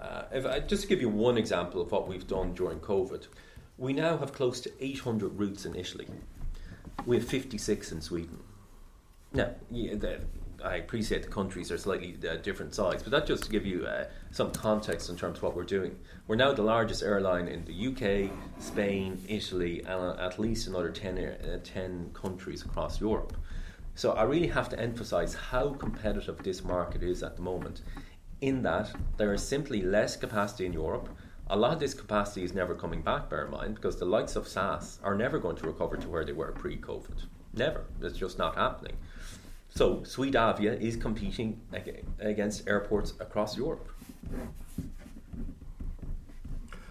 uh, 0.01 0.24
if 0.32 0.46
I 0.46 0.60
just 0.60 0.84
to 0.84 0.88
give 0.88 1.01
you 1.01 1.10
one 1.10 1.38
example 1.38 1.82
of 1.82 1.91
what 1.91 2.08
we've 2.08 2.27
done 2.27 2.53
during 2.53 2.79
COVID, 2.79 3.27
we 3.77 3.94
now 3.94 4.17
have 4.17 4.34
close 4.34 4.62
to 4.62 4.72
800 4.79 5.38
routes 5.39 5.65
in 5.65 5.75
Italy. 5.75 6.08
We 7.06 7.17
have 7.17 7.27
56 7.27 7.91
in 7.91 8.01
Sweden. 8.01 8.39
Now, 9.34 9.51
yeah, 9.70 9.96
the, 9.96 10.22
I 10.67 10.77
appreciate 10.77 11.24
the 11.24 11.29
countries 11.29 11.71
are 11.71 11.77
slightly 11.77 12.17
uh, 12.29 12.36
different 12.38 12.75
size, 12.75 13.01
but 13.01 13.12
that 13.12 13.25
just 13.25 13.43
to 13.43 13.50
give 13.50 13.65
you 13.65 13.86
uh, 13.86 14.05
some 14.31 14.51
context 14.51 15.09
in 15.09 15.15
terms 15.15 15.38
of 15.38 15.43
what 15.43 15.55
we're 15.55 15.63
doing. 15.63 15.97
We're 16.27 16.36
now 16.36 16.53
the 16.53 16.62
largest 16.62 17.03
airline 17.03 17.47
in 17.47 17.65
the 17.65 17.88
UK, 17.88 18.31
Spain, 18.59 19.19
Italy, 19.27 19.79
and 19.79 19.89
uh, 19.89 20.15
at 20.19 20.38
least 20.38 20.67
another 20.67 20.89
10, 20.89 21.17
uh, 21.17 21.59
10 21.63 22.12
countries 22.13 22.63
across 22.63 23.00
Europe. 23.00 23.36
So 23.95 24.12
I 24.12 24.24
really 24.24 24.47
have 24.47 24.69
to 24.69 24.79
emphasize 24.79 25.33
how 25.33 25.69
competitive 25.69 26.43
this 26.43 26.63
market 26.63 27.01
is 27.01 27.24
at 27.24 27.36
the 27.36 27.41
moment, 27.41 27.81
in 28.41 28.62
that 28.63 28.91
there 29.17 29.33
is 29.33 29.41
simply 29.41 29.81
less 29.81 30.15
capacity 30.15 30.65
in 30.65 30.74
Europe. 30.74 31.09
A 31.50 31.57
lot 31.57 31.74
of 31.74 31.79
this 31.79 31.93
capacity 31.93 32.43
is 32.43 32.53
never 32.53 32.75
coming 32.75 33.01
back, 33.01 33.29
bear 33.29 33.45
in 33.45 33.51
mind, 33.51 33.75
because 33.75 33.97
the 33.97 34.05
likes 34.05 34.36
of 34.36 34.47
SAS 34.47 35.00
are 35.01 35.15
never 35.15 35.39
going 35.39 35.55
to 35.55 35.65
recover 35.65 35.97
to 35.97 36.09
where 36.09 36.25
they 36.25 36.33
were 36.33 36.51
pre 36.51 36.77
COVID. 36.77 37.24
Never. 37.53 37.86
It's 38.01 38.17
just 38.17 38.38
not 38.38 38.55
happening. 38.55 38.97
So 39.77 39.98
Swedavia 39.98 40.81
is 40.81 40.96
competing 40.96 41.62
against 42.19 42.67
airports 42.67 43.13
across 43.19 43.55
Europe. 43.55 43.88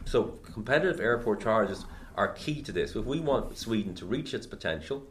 So 0.04 0.38
competitive 0.44 1.00
airport 1.00 1.40
charges 1.40 1.84
are 2.14 2.28
key 2.28 2.62
to 2.62 2.70
this. 2.70 2.94
If 2.94 3.04
we 3.04 3.18
want 3.18 3.58
Sweden 3.58 3.92
to 3.96 4.06
reach 4.06 4.32
its 4.34 4.46
potential 4.46 5.02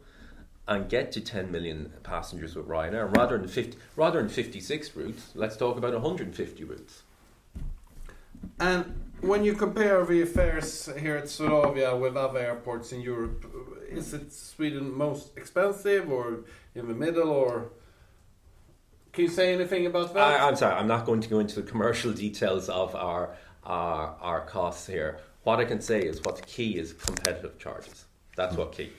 and 0.70 0.88
get 0.88 1.12
to 1.12 1.20
10 1.20 1.52
million 1.52 1.92
passengers 2.02 2.56
with 2.56 2.66
Ryanair, 2.66 3.14
rather 3.14 3.38
than 3.38 3.50
50, 3.50 3.78
rather 3.98 4.22
than 4.22 4.30
56 4.30 4.96
routes, 4.96 5.32
let's 5.36 5.58
talk 5.58 5.78
about 5.78 5.92
150 5.92 6.64
routes. 6.64 7.04
And 8.58 9.02
when 9.20 9.44
you 9.44 9.54
compare 9.54 10.06
the 10.06 10.24
fares 10.24 10.90
here 10.98 11.18
at 11.18 11.26
Swedavia 11.26 12.00
with 12.00 12.16
other 12.16 12.40
airports 12.40 12.94
in 12.94 13.02
Europe, 13.02 13.46
is 13.90 14.14
it 14.14 14.32
Sweden 14.34 14.96
most 14.96 15.38
expensive 15.38 16.12
or 16.12 16.46
in 16.74 16.88
the 16.88 16.94
middle 16.94 17.30
or? 17.30 17.72
Can 19.14 19.26
you 19.26 19.30
say 19.30 19.54
anything 19.54 19.86
about 19.86 20.14
that? 20.14 20.42
I, 20.42 20.48
I'm 20.48 20.56
sorry, 20.58 20.76
I'm 20.76 20.88
not 20.88 21.06
going 21.06 21.22
to 21.22 21.30
go 21.30 21.40
into 21.40 21.62
the 21.62 21.70
commercial 21.70 22.12
details 22.12 22.68
of 22.68 22.96
our, 22.96 23.36
our 23.64 24.16
our 24.20 24.42
costs 24.42 24.88
here. 24.88 25.20
What 25.44 25.60
I 25.60 25.66
can 25.66 25.80
say 25.80 26.02
is 26.02 26.20
what's 26.24 26.42
key 26.42 26.78
is 26.78 26.94
competitive 26.94 27.58
charges. 27.58 28.06
That's 28.36 28.56
hmm. 28.56 28.62
what 28.62 28.74
key. 28.74 28.92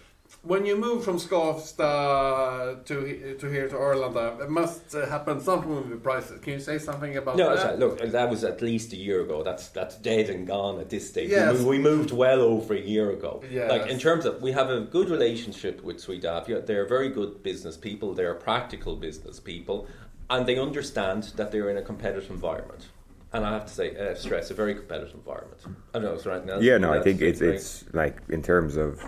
When 0.46 0.64
you 0.64 0.76
move 0.76 1.04
from 1.04 1.16
Skavsta 1.18 2.84
to 2.84 3.36
to 3.40 3.46
here 3.48 3.68
to 3.68 3.74
Arlanda, 3.74 4.40
it 4.40 4.50
must 4.50 4.94
uh, 4.94 5.06
happen 5.06 5.40
something 5.40 5.74
with 5.74 5.90
the 5.90 5.96
prices. 5.96 6.40
Can 6.40 6.54
you 6.54 6.60
say 6.60 6.78
something 6.78 7.16
about 7.16 7.36
No, 7.36 7.50
that? 7.50 7.62
sorry, 7.62 7.76
look, 7.76 8.00
that 8.00 8.30
was 8.30 8.44
at 8.44 8.62
least 8.62 8.92
a 8.92 8.96
year 8.96 9.22
ago. 9.22 9.42
That's 9.42 9.68
that's 9.68 9.96
dead 9.96 10.30
and 10.30 10.46
gone 10.46 10.80
at 10.80 10.88
this 10.88 11.08
stage. 11.08 11.30
Yes. 11.30 11.58
We, 11.58 11.58
moved, 11.58 11.68
we 11.68 11.78
moved 11.78 12.10
well 12.12 12.40
over 12.40 12.74
a 12.74 12.80
year 12.80 13.10
ago. 13.10 13.42
Yes. 13.50 13.70
Like 13.70 13.86
in 13.90 13.98
terms 13.98 14.24
of, 14.24 14.40
we 14.40 14.52
have 14.52 14.70
a 14.70 14.80
good 14.80 15.08
relationship 15.08 15.82
with 15.82 15.98
Swedavia. 15.98 16.64
They're 16.64 16.86
very 16.86 17.08
good 17.08 17.42
business 17.42 17.76
people. 17.76 18.14
They're 18.14 18.34
practical 18.34 18.96
business 18.96 19.40
people, 19.40 19.86
and 20.30 20.46
they 20.46 20.58
understand 20.58 21.24
that 21.36 21.50
they're 21.50 21.70
in 21.70 21.78
a 21.78 21.82
competitive 21.82 22.30
environment. 22.30 22.86
And 23.32 23.44
I 23.44 23.52
have 23.52 23.66
to 23.66 23.74
say, 23.80 23.88
uh, 23.96 24.14
stress 24.14 24.50
a 24.50 24.54
very 24.54 24.74
competitive 24.74 25.14
environment. 25.14 25.60
I 25.66 25.98
don't 25.98 26.04
know, 26.04 26.14
is 26.14 26.22
there 26.22 26.32
anything 26.32 26.50
else? 26.50 26.62
Yeah, 26.62 26.78
no, 26.78 26.92
I 26.92 27.02
think 27.02 27.20
it's 27.20 27.40
it's 27.40 27.84
like 27.92 28.16
in 28.28 28.40
terms 28.40 28.76
of 28.76 29.02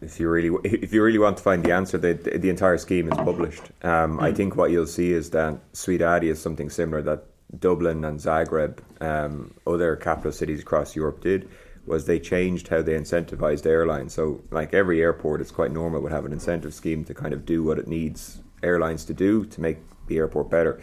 if 0.00 0.20
you 0.20 0.28
really 0.28 0.50
if 0.64 0.92
you 0.92 1.02
really 1.02 1.18
want 1.18 1.36
to 1.38 1.42
find 1.42 1.64
the 1.64 1.72
answer, 1.72 1.98
the 1.98 2.14
the 2.14 2.50
entire 2.50 2.78
scheme 2.78 3.10
is 3.10 3.16
published. 3.18 3.62
Um, 3.82 4.20
I 4.20 4.32
think 4.32 4.56
what 4.56 4.70
you'll 4.70 4.86
see 4.86 5.12
is 5.12 5.30
that 5.30 5.54
Swedavia 5.72 6.30
is 6.30 6.40
something 6.40 6.70
similar 6.70 7.02
that 7.02 7.24
Dublin 7.60 8.04
and 8.04 8.18
Zagreb, 8.18 8.78
um, 9.00 9.54
other 9.66 9.96
capital 9.96 10.32
cities 10.32 10.60
across 10.60 10.96
Europe 10.96 11.20
did. 11.20 11.48
Was 11.86 12.06
they 12.06 12.18
changed 12.18 12.66
how 12.66 12.82
they 12.82 12.94
incentivized 12.94 13.64
airlines? 13.64 14.12
So, 14.12 14.42
like 14.50 14.74
every 14.74 15.00
airport, 15.00 15.40
it's 15.40 15.52
quite 15.52 15.70
normal 15.70 16.00
would 16.00 16.10
have 16.10 16.24
an 16.24 16.32
incentive 16.32 16.74
scheme 16.74 17.04
to 17.04 17.14
kind 17.14 17.32
of 17.32 17.46
do 17.46 17.62
what 17.62 17.78
it 17.78 17.86
needs 17.86 18.40
airlines 18.62 19.04
to 19.04 19.14
do 19.14 19.44
to 19.46 19.60
make 19.60 19.78
the 20.08 20.18
airport 20.18 20.50
better. 20.50 20.82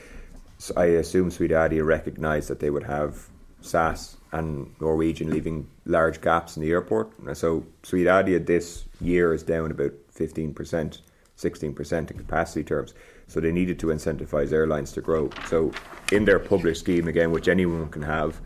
So 0.57 0.74
I 0.77 0.86
assume 0.86 1.29
Swedavia 1.29 1.86
recognised 1.86 2.48
that 2.50 2.60
they 2.60 2.69
would 2.69 2.83
have 2.83 3.27
SAS 3.62 4.17
and 4.34 4.75
Norwegian 4.82 5.30
leaving 5.30 5.70
large 5.86 6.20
gaps 6.20 6.58
in 6.58 6.63
the 6.63 6.72
airport. 6.72 7.12
So 7.38 7.66
Swedavia 7.84 8.46
this 8.46 8.86
year 9.00 9.34
is 9.34 9.44
down 9.44 9.72
about 9.72 9.92
15%, 10.13 11.02
16% 11.38 12.12
in 12.12 12.18
capacity 12.18 12.63
terms. 12.63 12.94
So 13.28 13.40
they 13.40 13.52
needed 13.52 13.80
to 13.80 13.88
incentivise 13.88 14.52
airlines 14.52 14.92
to 14.94 15.02
grow. 15.02 15.30
So 15.48 15.72
in 16.12 16.25
their 16.25 16.40
public 16.40 16.75
scheme, 16.75 17.08
again, 17.08 17.32
which 17.32 17.48
anyone 17.48 17.90
can 17.90 18.02
have, 18.02 18.42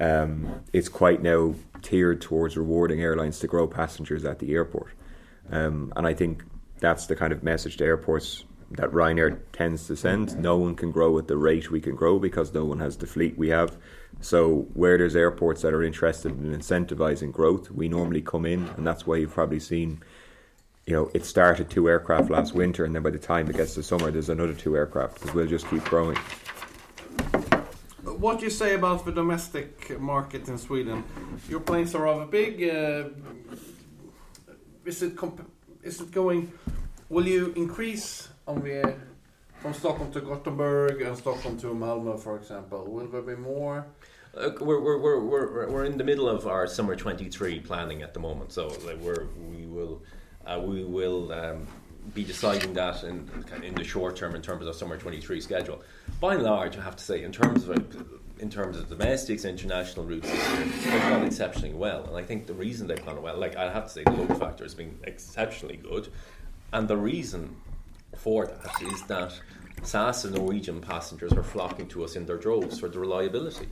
um, 0.00 0.62
it's 0.72 0.88
quite 0.88 1.22
now 1.22 1.54
tiered 1.82 2.22
towards 2.22 2.56
rewarding 2.56 3.02
airlines 3.02 3.38
to 3.40 3.46
grow 3.46 3.66
passengers 3.66 4.24
at 4.24 4.38
the 4.38 4.54
airport. 4.54 4.92
Um, 5.50 5.92
and 5.96 6.06
I 6.06 6.14
think 6.14 6.44
that's 6.80 7.06
the 7.06 7.14
kind 7.14 7.32
of 7.32 7.42
message 7.42 7.76
to 7.76 7.84
airports 7.84 8.44
that 8.70 8.90
Ryanair 8.90 9.38
tends 9.52 9.86
to 9.86 9.96
send. 9.96 10.38
No 10.38 10.56
one 10.56 10.74
can 10.74 10.90
grow 10.90 11.18
at 11.18 11.28
the 11.28 11.36
rate 11.36 11.70
we 11.70 11.80
can 11.80 11.94
grow 11.94 12.18
because 12.18 12.52
no 12.52 12.64
one 12.64 12.80
has 12.80 12.96
the 12.96 13.06
fleet 13.06 13.38
we 13.38 13.48
have. 13.50 13.76
So 14.20 14.66
where 14.74 14.98
there's 14.98 15.14
airports 15.14 15.62
that 15.62 15.74
are 15.74 15.82
interested 15.82 16.32
in 16.32 16.52
incentivizing 16.52 17.32
growth, 17.32 17.70
we 17.70 17.88
normally 17.88 18.22
come 18.22 18.46
in, 18.46 18.66
and 18.76 18.86
that's 18.86 19.06
why 19.06 19.16
you've 19.16 19.34
probably 19.34 19.60
seen. 19.60 20.02
You 20.86 20.94
know, 20.94 21.10
it 21.14 21.24
started 21.24 21.68
two 21.68 21.88
aircraft 21.88 22.30
last 22.30 22.54
winter, 22.54 22.84
and 22.84 22.94
then 22.94 23.02
by 23.02 23.10
the 23.10 23.18
time 23.18 23.50
it 23.50 23.56
gets 23.56 23.74
to 23.74 23.82
summer, 23.82 24.10
there's 24.10 24.28
another 24.28 24.54
two 24.54 24.76
aircraft 24.76 25.14
because 25.14 25.34
we'll 25.34 25.46
just 25.46 25.68
keep 25.68 25.84
growing. 25.84 26.16
What 28.04 28.38
do 28.38 28.44
you 28.44 28.50
say 28.50 28.74
about 28.74 29.04
the 29.04 29.12
domestic 29.12 30.00
market 30.00 30.48
in 30.48 30.58
Sweden? 30.58 31.04
Your 31.48 31.60
planes 31.60 31.94
are 31.94 32.04
rather 32.04 32.24
big. 32.24 32.62
Uh, 32.62 33.10
is 34.84 35.02
it 35.02 35.18
is 35.82 36.00
it 36.00 36.10
going? 36.12 36.52
Will 37.08 37.26
you 37.26 37.52
increase 37.56 38.28
on 38.46 38.62
the 38.62 38.96
from 39.66 39.74
Stockholm 39.74 40.12
to 40.12 40.20
Gothenburg 40.20 41.02
and 41.02 41.18
Stockholm 41.18 41.58
to 41.58 41.66
Malmö, 41.74 42.20
for 42.20 42.36
example? 42.36 42.84
Will 42.84 43.08
there 43.08 43.20
be 43.20 43.34
more? 43.34 43.84
Uh, 44.32 44.50
we're, 44.60 44.78
we're, 44.78 44.96
we're, 44.96 45.18
we're, 45.18 45.68
we're 45.68 45.84
in 45.84 45.98
the 45.98 46.04
middle 46.04 46.28
of 46.28 46.46
our 46.46 46.68
summer 46.68 46.94
23 46.94 47.58
planning 47.58 48.00
at 48.02 48.14
the 48.14 48.20
moment, 48.20 48.52
so 48.52 48.68
like, 48.84 49.00
we're, 49.00 49.26
we 49.50 49.66
will, 49.66 50.00
uh, 50.46 50.60
we 50.62 50.84
will 50.84 51.32
um, 51.32 51.66
be 52.14 52.22
deciding 52.22 52.74
that 52.74 53.02
in, 53.02 53.28
in 53.64 53.74
the 53.74 53.82
short 53.82 54.14
term 54.14 54.36
in 54.36 54.42
terms 54.42 54.68
of 54.68 54.76
summer 54.76 54.96
23 54.96 55.40
schedule. 55.40 55.82
By 56.20 56.34
and 56.34 56.44
large, 56.44 56.78
I 56.78 56.82
have 56.82 56.94
to 56.94 57.04
say, 57.04 57.24
in 57.24 57.32
terms 57.32 57.66
of 57.66 58.20
in 58.38 58.50
terms 58.50 58.76
of 58.76 58.88
domestics, 58.88 59.44
and 59.44 59.58
international 59.58 60.04
routes 60.04 60.30
this 60.30 60.48
year, 60.48 60.92
they've 60.92 61.10
gone 61.10 61.24
exceptionally 61.24 61.72
well. 61.74 62.04
And 62.04 62.16
I 62.16 62.22
think 62.22 62.46
the 62.46 62.54
reason 62.54 62.86
they've 62.86 63.04
gone 63.04 63.20
well, 63.20 63.36
like 63.36 63.56
I 63.56 63.72
have 63.72 63.86
to 63.86 63.90
say, 63.90 64.04
the 64.04 64.12
load 64.12 64.38
factor 64.38 64.62
has 64.62 64.74
been 64.74 64.96
exceptionally 65.04 65.78
good. 65.78 66.12
And 66.72 66.86
the 66.86 66.98
reason 66.98 67.56
for 68.16 68.46
that 68.46 68.82
is 68.82 69.02
that 69.04 69.32
SAS 69.82 70.24
and 70.24 70.34
Norwegian 70.34 70.80
passengers 70.80 71.32
are 71.32 71.42
flocking 71.42 71.86
to 71.88 72.04
us 72.04 72.16
in 72.16 72.26
their 72.26 72.38
droves 72.38 72.80
for 72.80 72.88
the 72.88 72.98
reliability. 72.98 73.68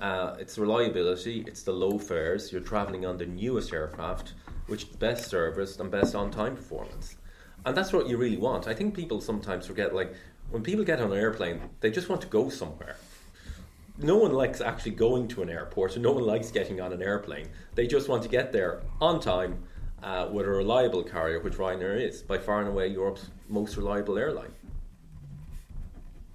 Uh, 0.00 0.36
it's 0.38 0.58
reliability, 0.58 1.44
it's 1.46 1.62
the 1.62 1.72
low 1.72 1.98
fares, 1.98 2.52
you're 2.52 2.60
travelling 2.60 3.06
on 3.06 3.16
the 3.16 3.24
newest 3.24 3.72
aircraft, 3.72 4.34
which 4.66 4.98
best 4.98 5.30
service 5.30 5.78
and 5.78 5.90
best 5.90 6.14
on 6.14 6.30
time 6.30 6.54
performance. 6.54 7.16
And 7.64 7.76
that's 7.76 7.92
what 7.92 8.08
you 8.08 8.16
really 8.16 8.36
want. 8.36 8.68
I 8.68 8.74
think 8.74 8.94
people 8.94 9.20
sometimes 9.20 9.66
forget, 9.66 9.94
like, 9.94 10.14
when 10.50 10.62
people 10.62 10.84
get 10.84 11.00
on 11.00 11.10
an 11.12 11.18
airplane, 11.18 11.60
they 11.80 11.90
just 11.90 12.08
want 12.08 12.20
to 12.22 12.28
go 12.28 12.48
somewhere. 12.48 12.96
No 13.98 14.16
one 14.16 14.32
likes 14.32 14.60
actually 14.60 14.92
going 14.92 15.26
to 15.28 15.42
an 15.42 15.48
airport, 15.48 15.94
and 15.94 16.02
no 16.02 16.12
one 16.12 16.24
likes 16.24 16.50
getting 16.50 16.80
on 16.80 16.92
an 16.92 17.02
airplane. 17.02 17.48
They 17.74 17.86
just 17.86 18.08
want 18.08 18.22
to 18.24 18.28
get 18.28 18.52
there 18.52 18.82
on 19.00 19.20
time 19.20 19.62
uh, 20.06 20.28
with 20.30 20.46
a 20.46 20.50
reliable 20.50 21.02
carrier, 21.02 21.40
which 21.40 21.54
Ryanair 21.54 22.00
is, 22.00 22.22
by 22.22 22.38
far 22.38 22.60
and 22.60 22.68
away 22.68 22.86
Europe's 22.86 23.28
most 23.48 23.76
reliable 23.76 24.16
airline. 24.16 24.54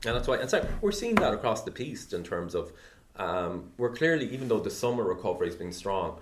And 0.05 0.15
that's 0.15 0.27
why, 0.27 0.37
and 0.37 0.49
so 0.49 0.67
we're 0.81 0.91
seeing 0.91 1.15
that 1.15 1.33
across 1.33 1.63
the 1.63 1.71
piece 1.71 2.11
in 2.11 2.23
terms 2.23 2.53
of 2.53 2.73
um, 3.15 3.71
we're 3.77 3.95
clearly, 3.95 4.27
even 4.33 4.49
though 4.49 4.59
the 4.59 4.69
summer 4.69 5.03
recovery 5.03 5.47
has 5.47 5.55
been 5.55 5.71
strong, 5.71 6.19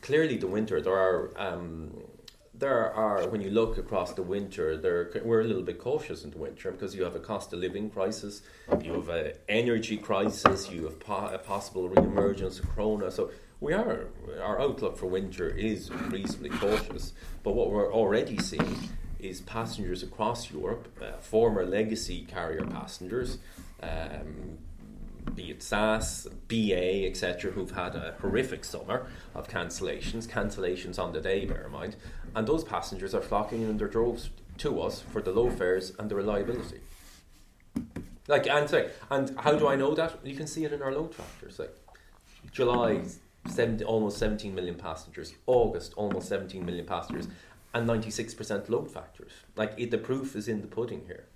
clearly 0.00 0.36
the 0.36 0.48
winter 0.48 0.80
there 0.80 0.96
are 0.96 1.32
um, 1.36 1.92
there 2.54 2.92
are 2.92 3.28
when 3.28 3.40
you 3.40 3.50
look 3.50 3.78
across 3.78 4.12
the 4.14 4.22
winter, 4.22 4.76
there 4.76 5.10
we're 5.24 5.42
a 5.42 5.44
little 5.44 5.62
bit 5.62 5.78
cautious 5.78 6.24
in 6.24 6.30
the 6.30 6.38
winter 6.38 6.72
because 6.72 6.94
you 6.94 7.04
have 7.04 7.14
a 7.14 7.20
cost 7.20 7.52
of 7.52 7.58
living 7.60 7.88
crisis, 7.90 8.42
you 8.82 8.92
have 8.94 9.08
an 9.08 9.32
energy 9.48 9.96
crisis, 9.96 10.70
you 10.70 10.84
have 10.84 10.98
po- 10.98 11.30
a 11.32 11.38
possible 11.38 11.88
re-emergence 11.88 12.58
of 12.58 12.68
corona. 12.74 13.10
So 13.10 13.30
we 13.60 13.74
are 13.74 14.06
our 14.42 14.60
outlook 14.60 14.96
for 14.96 15.06
winter 15.06 15.48
is 15.48 15.90
reasonably 15.90 16.50
cautious. 16.50 17.12
But 17.42 17.54
what 17.54 17.70
we're 17.70 17.92
already 17.92 18.38
seeing 18.38 18.76
is 19.18 19.42
passengers 19.42 20.02
across 20.02 20.50
Europe, 20.50 20.88
uh, 21.02 21.18
former 21.18 21.66
legacy 21.66 22.22
carrier 22.22 22.64
passengers. 22.64 23.38
Um, 23.82 24.58
be 25.34 25.50
it 25.50 25.62
SAS, 25.62 26.26
BA, 26.48 27.06
etc., 27.06 27.52
who've 27.52 27.70
had 27.70 27.94
a 27.94 28.14
horrific 28.20 28.64
summer 28.64 29.06
of 29.34 29.48
cancellations, 29.48 30.26
cancellations 30.26 30.98
on 30.98 31.12
the 31.12 31.20
day, 31.20 31.44
bear 31.44 31.66
in 31.66 31.72
mind, 31.72 31.96
and 32.34 32.46
those 32.46 32.64
passengers 32.64 33.14
are 33.14 33.20
flocking 33.20 33.62
in 33.62 33.76
their 33.76 33.88
droves 33.88 34.30
to 34.58 34.80
us 34.80 35.00
for 35.00 35.20
the 35.20 35.30
low 35.30 35.50
fares 35.50 35.92
and 35.98 36.10
the 36.10 36.14
reliability. 36.14 36.80
Like, 38.28 38.46
and 38.48 38.68
say, 38.68 38.90
and 39.10 39.38
how 39.38 39.52
do 39.52 39.68
I 39.68 39.76
know 39.76 39.94
that? 39.94 40.24
You 40.24 40.36
can 40.36 40.46
see 40.46 40.64
it 40.64 40.72
in 40.72 40.82
our 40.82 40.92
load 40.92 41.14
factors. 41.14 41.58
Like, 41.58 41.76
July, 42.52 43.02
70, 43.46 43.84
almost 43.84 44.18
17 44.18 44.54
million 44.54 44.74
passengers. 44.74 45.34
August, 45.46 45.94
almost 45.96 46.28
17 46.28 46.64
million 46.64 46.86
passengers, 46.86 47.28
and 47.74 47.88
96% 47.88 48.68
load 48.68 48.90
factors. 48.90 49.32
Like, 49.56 49.74
it, 49.76 49.90
the 49.90 49.98
proof 49.98 50.36
is 50.36 50.48
in 50.48 50.60
the 50.60 50.66
pudding 50.66 51.02
here. 51.06 51.26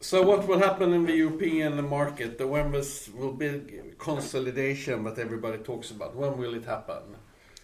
So 0.00 0.22
what 0.22 0.46
will 0.46 0.60
happen 0.60 0.92
in 0.92 1.06
the 1.06 1.16
European 1.16 1.88
market? 1.88 2.38
The 2.38 2.46
when 2.46 2.70
this 2.70 3.08
will 3.08 3.32
be 3.32 3.62
consolidation 3.98 5.02
that 5.04 5.18
everybody 5.18 5.58
talks 5.58 5.90
about. 5.90 6.14
When 6.14 6.38
will 6.38 6.54
it 6.54 6.64
happen? 6.64 7.16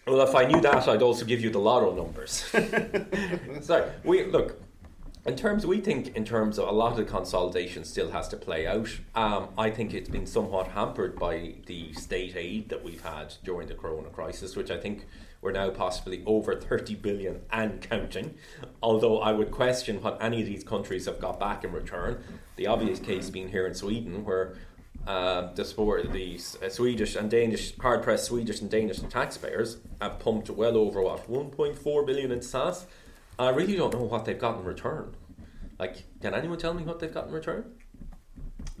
Well, 0.05 0.21
if 0.21 0.35
I 0.35 0.45
knew 0.45 0.59
that, 0.61 0.87
I'd 0.87 1.01
also 1.01 1.23
give 1.25 1.39
you 1.39 1.49
the 1.49 1.59
lotto 1.59 1.95
numbers. 1.95 2.43
Sorry, 3.61 3.89
we 4.03 4.25
look. 4.25 4.61
In 5.25 5.35
terms, 5.35 5.65
we 5.65 5.81
think 5.81 6.15
in 6.15 6.23
terms 6.23 6.59
of 6.59 6.67
a 6.67 6.71
lot 6.71 6.91
of 6.91 6.97
the 6.97 7.03
consolidation 7.03 7.83
still 7.83 8.11
has 8.11 8.27
to 8.27 8.37
play 8.37 8.67
out. 8.67 8.89
Um, 9.15 9.49
I 9.57 9.71
think 9.71 9.91
it's 9.95 10.07
been 10.07 10.27
somewhat 10.27 10.67
hampered 10.67 11.17
by 11.17 11.55
the 11.65 11.93
state 11.93 12.35
aid 12.35 12.69
that 12.69 12.83
we've 12.83 13.01
had 13.01 13.33
during 13.43 13.67
the 13.67 13.73
Corona 13.73 14.09
crisis, 14.09 14.55
which 14.55 14.69
I 14.69 14.77
think 14.77 15.07
we're 15.41 15.51
now 15.51 15.71
possibly 15.71 16.21
over 16.27 16.53
30 16.53 16.93
billion 16.95 17.41
and 17.51 17.81
counting. 17.81 18.35
Although 18.83 19.19
I 19.19 19.31
would 19.31 19.49
question 19.49 19.99
what 20.03 20.21
any 20.21 20.41
of 20.41 20.45
these 20.45 20.63
countries 20.63 21.07
have 21.07 21.19
got 21.19 21.39
back 21.39 21.63
in 21.63 21.71
return. 21.71 22.23
The 22.55 22.67
obvious 22.67 22.99
case 22.99 23.31
being 23.31 23.49
here 23.49 23.65
in 23.65 23.73
Sweden, 23.73 24.25
where 24.25 24.53
uh, 25.07 25.53
the, 25.53 25.65
sport, 25.65 26.11
the 26.11 26.39
uh, 26.63 26.69
Swedish 26.69 27.15
and 27.15 27.31
Danish, 27.31 27.75
hard 27.79 28.03
pressed 28.03 28.25
Swedish 28.25 28.61
and 28.61 28.69
Danish 28.69 28.99
taxpayers 28.99 29.77
have 29.99 30.19
pumped 30.19 30.51
well 30.51 30.77
over 30.77 31.01
what 31.01 31.27
1.4 31.27 32.05
billion 32.05 32.31
into 32.31 32.45
SAS. 32.45 32.85
I 33.37 33.49
really 33.49 33.75
don't 33.75 33.93
know 33.93 34.03
what 34.03 34.25
they've 34.25 34.39
got 34.39 34.59
in 34.59 34.63
return. 34.63 35.15
Like, 35.77 36.03
can 36.21 36.33
anyone 36.33 36.57
tell 36.57 36.73
me 36.73 36.83
what 36.83 36.99
they've 36.99 37.13
got 37.13 37.27
in 37.27 37.33
return? 37.33 37.65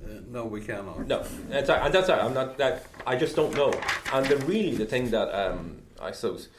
Uh, 0.03 0.21
no, 0.27 0.45
we 0.45 0.61
cannot. 0.61 1.07
No, 1.07 1.25
and 1.51 1.65
that's 1.67 2.09
I'm 2.09 2.33
not 2.33 2.57
that. 2.57 2.85
I 3.05 3.15
just 3.15 3.35
don't 3.35 3.53
know. 3.55 3.73
And 4.13 4.25
the 4.25 4.37
really 4.45 4.75
the 4.75 4.85
thing 4.85 5.09
that 5.11 5.33
um, 5.33 5.81
I 6.01 6.11
suppose 6.11 6.49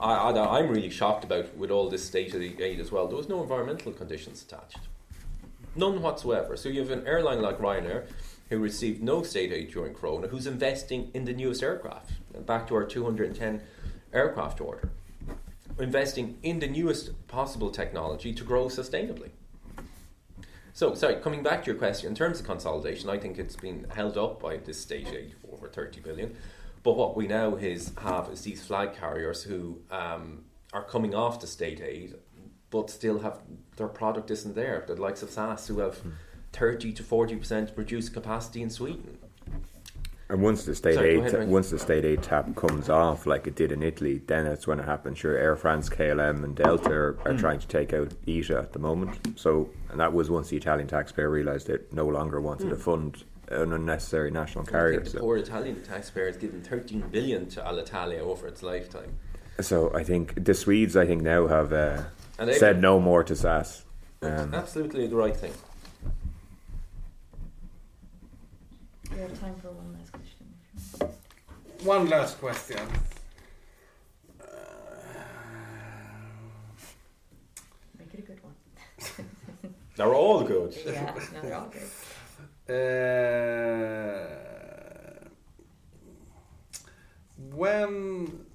I, 0.00 0.14
I, 0.14 0.60
am 0.60 0.68
really 0.68 0.90
shocked 0.90 1.24
about 1.24 1.56
with 1.56 1.70
all 1.70 1.88
this 1.88 2.04
state 2.04 2.34
of 2.34 2.40
the 2.40 2.60
aid 2.62 2.80
as 2.80 2.90
well. 2.90 3.06
There 3.06 3.16
was 3.16 3.28
no 3.28 3.42
environmental 3.42 3.92
conditions 3.92 4.42
attached, 4.42 4.80
none 5.76 6.02
whatsoever. 6.02 6.56
So 6.56 6.68
you 6.68 6.80
have 6.80 6.90
an 6.90 7.06
airline 7.06 7.40
like 7.40 7.58
Ryanair 7.58 8.06
who 8.50 8.58
received 8.58 9.02
no 9.02 9.22
state 9.22 9.52
aid 9.52 9.72
during 9.72 9.94
Corona, 9.94 10.28
who's 10.28 10.46
investing 10.46 11.10
in 11.14 11.24
the 11.24 11.32
newest 11.32 11.62
aircraft. 11.62 12.12
Back 12.46 12.66
to 12.68 12.74
our 12.74 12.84
210 12.84 13.62
aircraft 14.12 14.60
order, 14.60 14.90
investing 15.78 16.38
in 16.42 16.60
the 16.60 16.66
newest 16.66 17.26
possible 17.28 17.70
technology 17.70 18.32
to 18.32 18.44
grow 18.44 18.66
sustainably. 18.66 19.30
So, 20.72 20.94
sorry, 20.94 21.16
coming 21.16 21.42
back 21.42 21.62
to 21.62 21.70
your 21.70 21.78
question, 21.78 22.08
in 22.08 22.14
terms 22.16 22.40
of 22.40 22.46
consolidation, 22.46 23.08
I 23.08 23.18
think 23.18 23.38
it's 23.38 23.54
been 23.54 23.86
held 23.94 24.18
up 24.18 24.40
by 24.40 24.56
this 24.56 24.80
state 24.80 25.06
aid 25.08 25.34
over 25.52 25.68
30 25.68 26.00
billion. 26.00 26.36
But 26.82 26.96
what 26.96 27.16
we 27.16 27.28
now 27.28 27.54
is 27.54 27.92
have 28.02 28.28
is 28.28 28.42
these 28.42 28.62
flag 28.62 28.94
carriers 28.94 29.42
who 29.42 29.80
um, 29.90 30.44
are 30.72 30.82
coming 30.82 31.14
off 31.14 31.40
the 31.40 31.46
state 31.46 31.80
aid, 31.80 32.14
but 32.70 32.90
still 32.90 33.20
have 33.20 33.38
their 33.76 33.88
product 33.88 34.30
isn't 34.30 34.54
there. 34.54 34.84
The 34.86 35.00
likes 35.00 35.22
of 35.22 35.30
SAS 35.30 35.68
who 35.68 35.78
have 35.78 36.00
thirty 36.52 36.92
to 36.92 37.02
forty 37.02 37.36
percent 37.36 37.70
reduced 37.76 38.12
capacity 38.12 38.60
in 38.60 38.68
Sweden. 38.68 39.18
And 40.34 40.42
once 40.42 40.64
the 40.64 40.74
state 40.74 40.96
Sorry, 40.96 41.10
aid 41.10 41.26
ahead, 41.26 41.48
once 41.48 41.70
the 41.70 41.78
state 41.78 42.04
aid 42.04 42.24
tap 42.24 42.56
comes 42.56 42.90
off, 42.90 43.24
like 43.24 43.46
it 43.46 43.54
did 43.54 43.70
in 43.70 43.84
Italy, 43.84 44.20
then 44.26 44.48
it's 44.48 44.66
when 44.66 44.80
it 44.80 44.84
happens. 44.84 45.18
Sure, 45.18 45.38
Air 45.38 45.54
France, 45.54 45.88
KLM, 45.88 46.42
and 46.42 46.56
Delta 46.56 46.90
are, 46.90 47.18
are 47.24 47.34
mm. 47.34 47.38
trying 47.38 47.60
to 47.60 47.68
take 47.68 47.92
out 47.92 48.12
ITA 48.26 48.56
at 48.56 48.72
the 48.72 48.80
moment. 48.80 49.38
So, 49.38 49.70
and 49.90 50.00
that 50.00 50.12
was 50.12 50.30
once 50.30 50.48
the 50.48 50.56
Italian 50.56 50.88
taxpayer 50.88 51.30
realised 51.30 51.70
it 51.70 51.92
no 51.92 52.08
longer 52.08 52.40
wanted 52.40 52.66
mm. 52.66 52.70
to 52.70 52.76
fund 52.76 53.22
an 53.48 53.72
unnecessary 53.72 54.32
national 54.32 54.64
carrier. 54.64 54.98
the 54.98 55.10
so. 55.10 55.20
poor 55.20 55.36
Italian 55.36 55.80
taxpayer 55.84 56.26
has 56.26 56.36
given 56.36 56.60
13 56.62 57.02
billion 57.12 57.48
to 57.50 57.60
Alitalia 57.60 58.18
over 58.18 58.48
its 58.48 58.64
lifetime. 58.64 59.16
So 59.60 59.94
I 59.94 60.02
think 60.02 60.44
the 60.44 60.54
Swedes, 60.54 60.96
I 60.96 61.06
think 61.06 61.22
now 61.22 61.46
have 61.46 61.72
uh, 61.72 62.02
said 62.54 62.80
no 62.80 62.98
more 62.98 63.22
to 63.22 63.36
SAS. 63.36 63.84
Um, 64.20 64.52
absolutely 64.52 65.06
the 65.06 65.14
right 65.14 65.36
thing. 65.36 65.52
We 69.12 69.20
have 69.20 69.40
time 69.40 69.54
for 69.62 69.68
one 69.68 69.76
last 69.76 69.92
question. 69.92 69.93
One 71.84 72.08
last 72.08 72.40
question. 72.40 72.80
Make 77.98 78.14
it 78.14 78.20
a 78.20 78.22
good 78.22 78.40
one. 78.42 78.54
they're 79.96 80.14
all 80.14 80.42
good. 80.44 80.74
Yeah, 80.86 81.12
no, 81.14 81.40
they're 81.42 81.54
all 81.54 81.68
good. 81.68 81.90
Uh, 82.66 84.34
when 87.54 88.46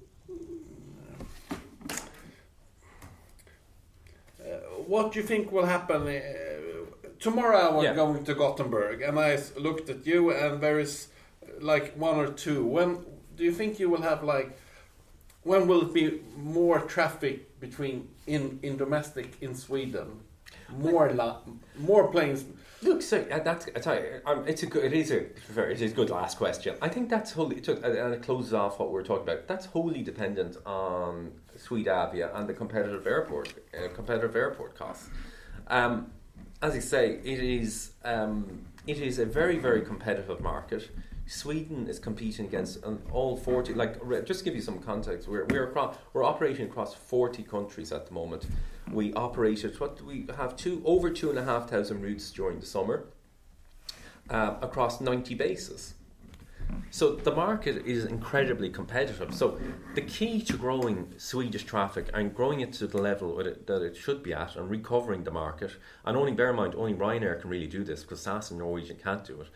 uh, 4.40 4.44
what 4.88 5.12
do 5.12 5.20
you 5.20 5.24
think 5.24 5.52
will 5.52 5.66
happen 5.66 6.08
uh, 6.08 6.20
tomorrow 7.20 7.78
i'm 7.78 7.84
yeah. 7.84 7.94
going 7.94 8.24
to 8.24 8.34
gothenburg 8.34 9.00
and 9.00 9.20
i 9.20 9.38
looked 9.56 9.88
at 9.88 10.04
you 10.04 10.32
and 10.32 10.60
there 10.60 10.80
is 10.80 11.06
like 11.60 11.94
one 11.96 12.16
or 12.16 12.26
two 12.26 12.66
when 12.66 13.04
do 13.40 13.46
you 13.46 13.52
think 13.52 13.80
you 13.80 13.88
will 13.88 14.02
have 14.02 14.22
like 14.22 14.48
when 15.42 15.66
will 15.66 15.82
it 15.86 15.92
be 15.94 16.20
more 16.36 16.78
traffic 16.80 17.58
between 17.58 18.06
in 18.26 18.58
in 18.62 18.76
domestic 18.76 19.28
in 19.40 19.54
sweden 19.54 20.08
more 20.68 21.10
la- 21.20 21.40
more 21.78 22.08
planes 22.08 22.44
Look, 22.82 23.02
so 23.02 23.26
uh, 23.30 23.40
that's 23.40 23.68
I 23.76 23.80
tell 23.80 23.96
you, 23.96 24.22
um, 24.24 24.48
it's 24.48 24.62
a 24.62 24.66
good, 24.66 24.84
it 24.84 24.94
is 24.94 25.10
a 25.10 25.26
very, 25.52 25.74
it 25.74 25.82
is 25.82 25.92
a 25.92 25.94
good 25.94 26.08
last 26.08 26.38
question. 26.38 26.76
I 26.80 26.88
think 26.88 27.10
that's 27.10 27.30
wholly 27.32 27.56
and 27.56 28.14
it 28.14 28.22
closes 28.22 28.54
off 28.54 28.78
what 28.78 28.90
we 28.90 28.98
are 28.98 29.02
talking 29.02 29.24
about. 29.24 29.46
That's 29.46 29.66
wholly 29.66 30.02
dependent 30.02 30.56
on 30.64 31.32
Swedavia 31.58 32.34
and 32.34 32.48
the 32.48 32.54
competitive 32.54 33.06
airport 33.06 33.52
uh, 33.74 33.88
competitive 33.94 34.34
airport 34.34 34.78
costs. 34.78 35.10
Um, 35.66 36.10
as 36.62 36.74
I 36.74 36.78
say, 36.78 37.20
it 37.22 37.40
is 37.40 37.92
um, 38.02 38.64
it 38.86 38.96
is 38.96 39.18
a 39.18 39.26
very 39.26 39.58
very 39.58 39.82
competitive 39.82 40.40
market. 40.40 40.88
Sweden 41.30 41.86
is 41.86 42.00
competing 42.00 42.46
against 42.46 42.84
um, 42.84 43.00
all 43.12 43.36
40 43.36 43.74
like 43.74 44.26
just 44.26 44.44
give 44.44 44.52
you 44.52 44.60
some 44.60 44.80
context 44.80 45.28
we're 45.28 45.44
we're 45.44 45.68
across, 45.68 45.96
we're 46.12 46.24
operating 46.24 46.66
across 46.66 46.92
40 46.92 47.44
countries 47.44 47.92
at 47.92 48.06
the 48.06 48.12
moment 48.12 48.46
we 48.90 49.12
operated 49.14 49.78
what 49.78 50.02
we 50.02 50.26
have 50.36 50.56
two 50.56 50.82
over 50.84 51.08
two 51.08 51.30
and 51.30 51.38
a 51.38 51.44
half 51.44 51.70
thousand 51.70 52.02
routes 52.02 52.32
during 52.32 52.58
the 52.58 52.66
summer 52.66 53.04
uh, 54.28 54.56
across 54.60 55.00
90 55.00 55.36
bases 55.36 55.94
so 56.90 57.14
the 57.14 57.34
market 57.34 57.84
is 57.86 58.04
incredibly 58.04 58.68
competitive. 58.70 59.34
So 59.34 59.58
the 59.94 60.02
key 60.02 60.40
to 60.42 60.56
growing 60.56 61.12
Swedish 61.18 61.64
traffic 61.64 62.10
and 62.14 62.34
growing 62.34 62.60
it 62.60 62.72
to 62.74 62.86
the 62.86 62.98
level 62.98 63.40
it, 63.40 63.66
that 63.66 63.82
it 63.82 63.96
should 63.96 64.22
be 64.22 64.32
at 64.32 64.56
and 64.56 64.70
recovering 64.70 65.24
the 65.24 65.30
market, 65.30 65.72
and 66.04 66.16
only 66.16 66.32
bear 66.32 66.50
in 66.50 66.56
mind 66.56 66.74
only 66.76 66.94
Ryanair 66.94 67.40
can 67.40 67.50
really 67.50 67.66
do 67.66 67.84
this 67.84 68.02
because 68.02 68.22
SAS 68.22 68.50
and 68.50 68.58
Norwegian 68.60 68.98
can't 69.02 69.24
do 69.24 69.40
it, 69.40 69.48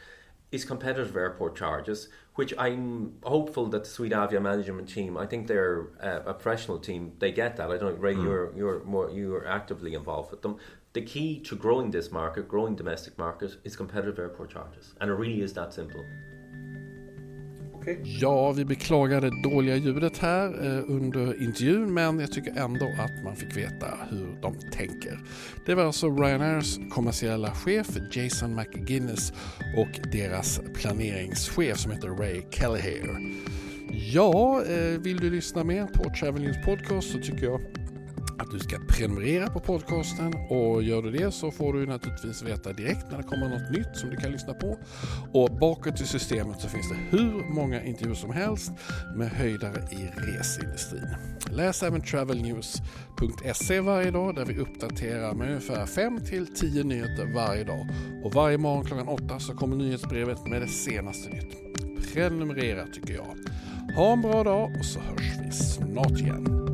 is 0.54 0.64
competitive 0.64 1.16
airport 1.16 1.56
charges, 1.56 2.08
which 2.36 2.54
I'm 2.58 3.14
hopeful 3.24 3.66
that 3.66 3.84
the 3.84 3.90
Swedavia 3.90 4.40
management 4.40 4.88
team, 4.88 5.16
I 5.16 5.26
think 5.26 5.46
they're 5.46 5.88
uh, 6.02 6.30
a 6.32 6.34
professional 6.34 6.78
team, 6.78 7.12
they 7.18 7.32
get 7.32 7.56
that. 7.56 7.70
I 7.70 7.76
don't 7.78 7.98
Ray, 7.98 8.14
you're 8.14 8.52
you're 8.56 8.84
more 8.84 9.10
you're 9.10 9.46
actively 9.46 9.94
involved 9.94 10.30
with 10.30 10.42
them. 10.42 10.56
The 10.92 11.02
key 11.02 11.40
to 11.40 11.56
growing 11.56 11.90
this 11.90 12.12
market, 12.12 12.48
growing 12.48 12.76
domestic 12.76 13.18
market, 13.18 13.56
is 13.64 13.74
competitive 13.74 14.18
airport 14.18 14.50
charges, 14.50 14.94
and 15.00 15.10
it 15.10 15.14
really 15.14 15.40
is 15.42 15.52
that 15.54 15.74
simple. 15.74 16.04
Okay. 17.84 17.96
Ja, 18.04 18.52
vi 18.52 18.64
beklagar 18.64 19.20
det 19.20 19.42
dåliga 19.42 19.76
ljudet 19.76 20.18
här 20.18 20.46
eh, 20.46 20.82
under 20.86 21.42
intervjun 21.42 21.94
men 21.94 22.20
jag 22.20 22.32
tycker 22.32 22.56
ändå 22.56 22.86
att 22.98 23.24
man 23.24 23.36
fick 23.36 23.56
veta 23.56 23.86
hur 24.10 24.38
de 24.42 24.54
tänker. 24.72 25.20
Det 25.66 25.74
var 25.74 25.84
alltså 25.84 26.10
Ryanairs 26.10 26.78
kommersiella 26.90 27.50
chef 27.50 27.88
Jason 28.12 28.54
McGuinness 28.54 29.32
och 29.76 30.00
deras 30.12 30.60
planeringschef 30.74 31.78
som 31.78 31.92
heter 31.92 32.08
Ray 32.08 32.42
Kelleher. 32.50 33.34
Ja, 34.12 34.62
eh, 34.64 35.00
vill 35.00 35.16
du 35.16 35.30
lyssna 35.30 35.64
mer 35.64 35.86
på 35.86 36.10
Travelings 36.20 36.64
Podcast 36.64 37.12
så 37.12 37.18
tycker 37.18 37.44
jag 37.44 37.60
att 38.38 38.50
du 38.50 38.58
ska 38.58 38.78
prenumerera 38.88 39.50
på 39.50 39.60
podcasten 39.60 40.34
och 40.50 40.82
gör 40.82 41.02
du 41.02 41.10
det 41.10 41.30
så 41.30 41.50
får 41.50 41.72
du 41.72 41.86
naturligtvis 41.86 42.42
veta 42.42 42.72
direkt 42.72 43.10
när 43.10 43.16
det 43.16 43.22
kommer 43.22 43.48
något 43.48 43.70
nytt 43.70 43.96
som 43.96 44.10
du 44.10 44.16
kan 44.16 44.32
lyssna 44.32 44.54
på. 44.54 44.78
Och 45.32 45.50
bakåt 45.60 46.00
i 46.00 46.06
systemet 46.06 46.60
så 46.60 46.68
finns 46.68 46.88
det 46.88 47.16
hur 47.16 47.54
många 47.54 47.84
intervjuer 47.84 48.14
som 48.14 48.30
helst 48.30 48.72
med 49.16 49.30
höjdare 49.30 49.82
i 49.90 50.20
resindustrin. 50.20 51.08
Läs 51.50 51.82
även 51.82 52.02
travelnews.se 52.02 53.80
varje 53.80 54.10
dag 54.10 54.34
där 54.34 54.44
vi 54.44 54.58
uppdaterar 54.58 55.34
med 55.34 55.48
ungefär 55.48 55.86
5 55.86 56.20
till 56.20 56.46
10 56.54 56.84
nyheter 56.84 57.34
varje 57.34 57.64
dag. 57.64 57.88
Och 58.24 58.34
varje 58.34 58.58
morgon 58.58 58.84
klockan 58.84 59.08
8 59.08 59.40
så 59.40 59.54
kommer 59.54 59.76
nyhetsbrevet 59.76 60.46
med 60.46 60.62
det 60.62 60.68
senaste 60.68 61.30
nytt. 61.30 61.56
Prenumerera 62.12 62.86
tycker 62.86 63.14
jag. 63.14 63.36
Ha 63.96 64.12
en 64.12 64.22
bra 64.22 64.44
dag 64.44 64.76
och 64.78 64.84
så 64.84 65.00
hörs 65.00 65.32
vi 65.44 65.52
snart 65.52 66.20
igen. 66.20 66.73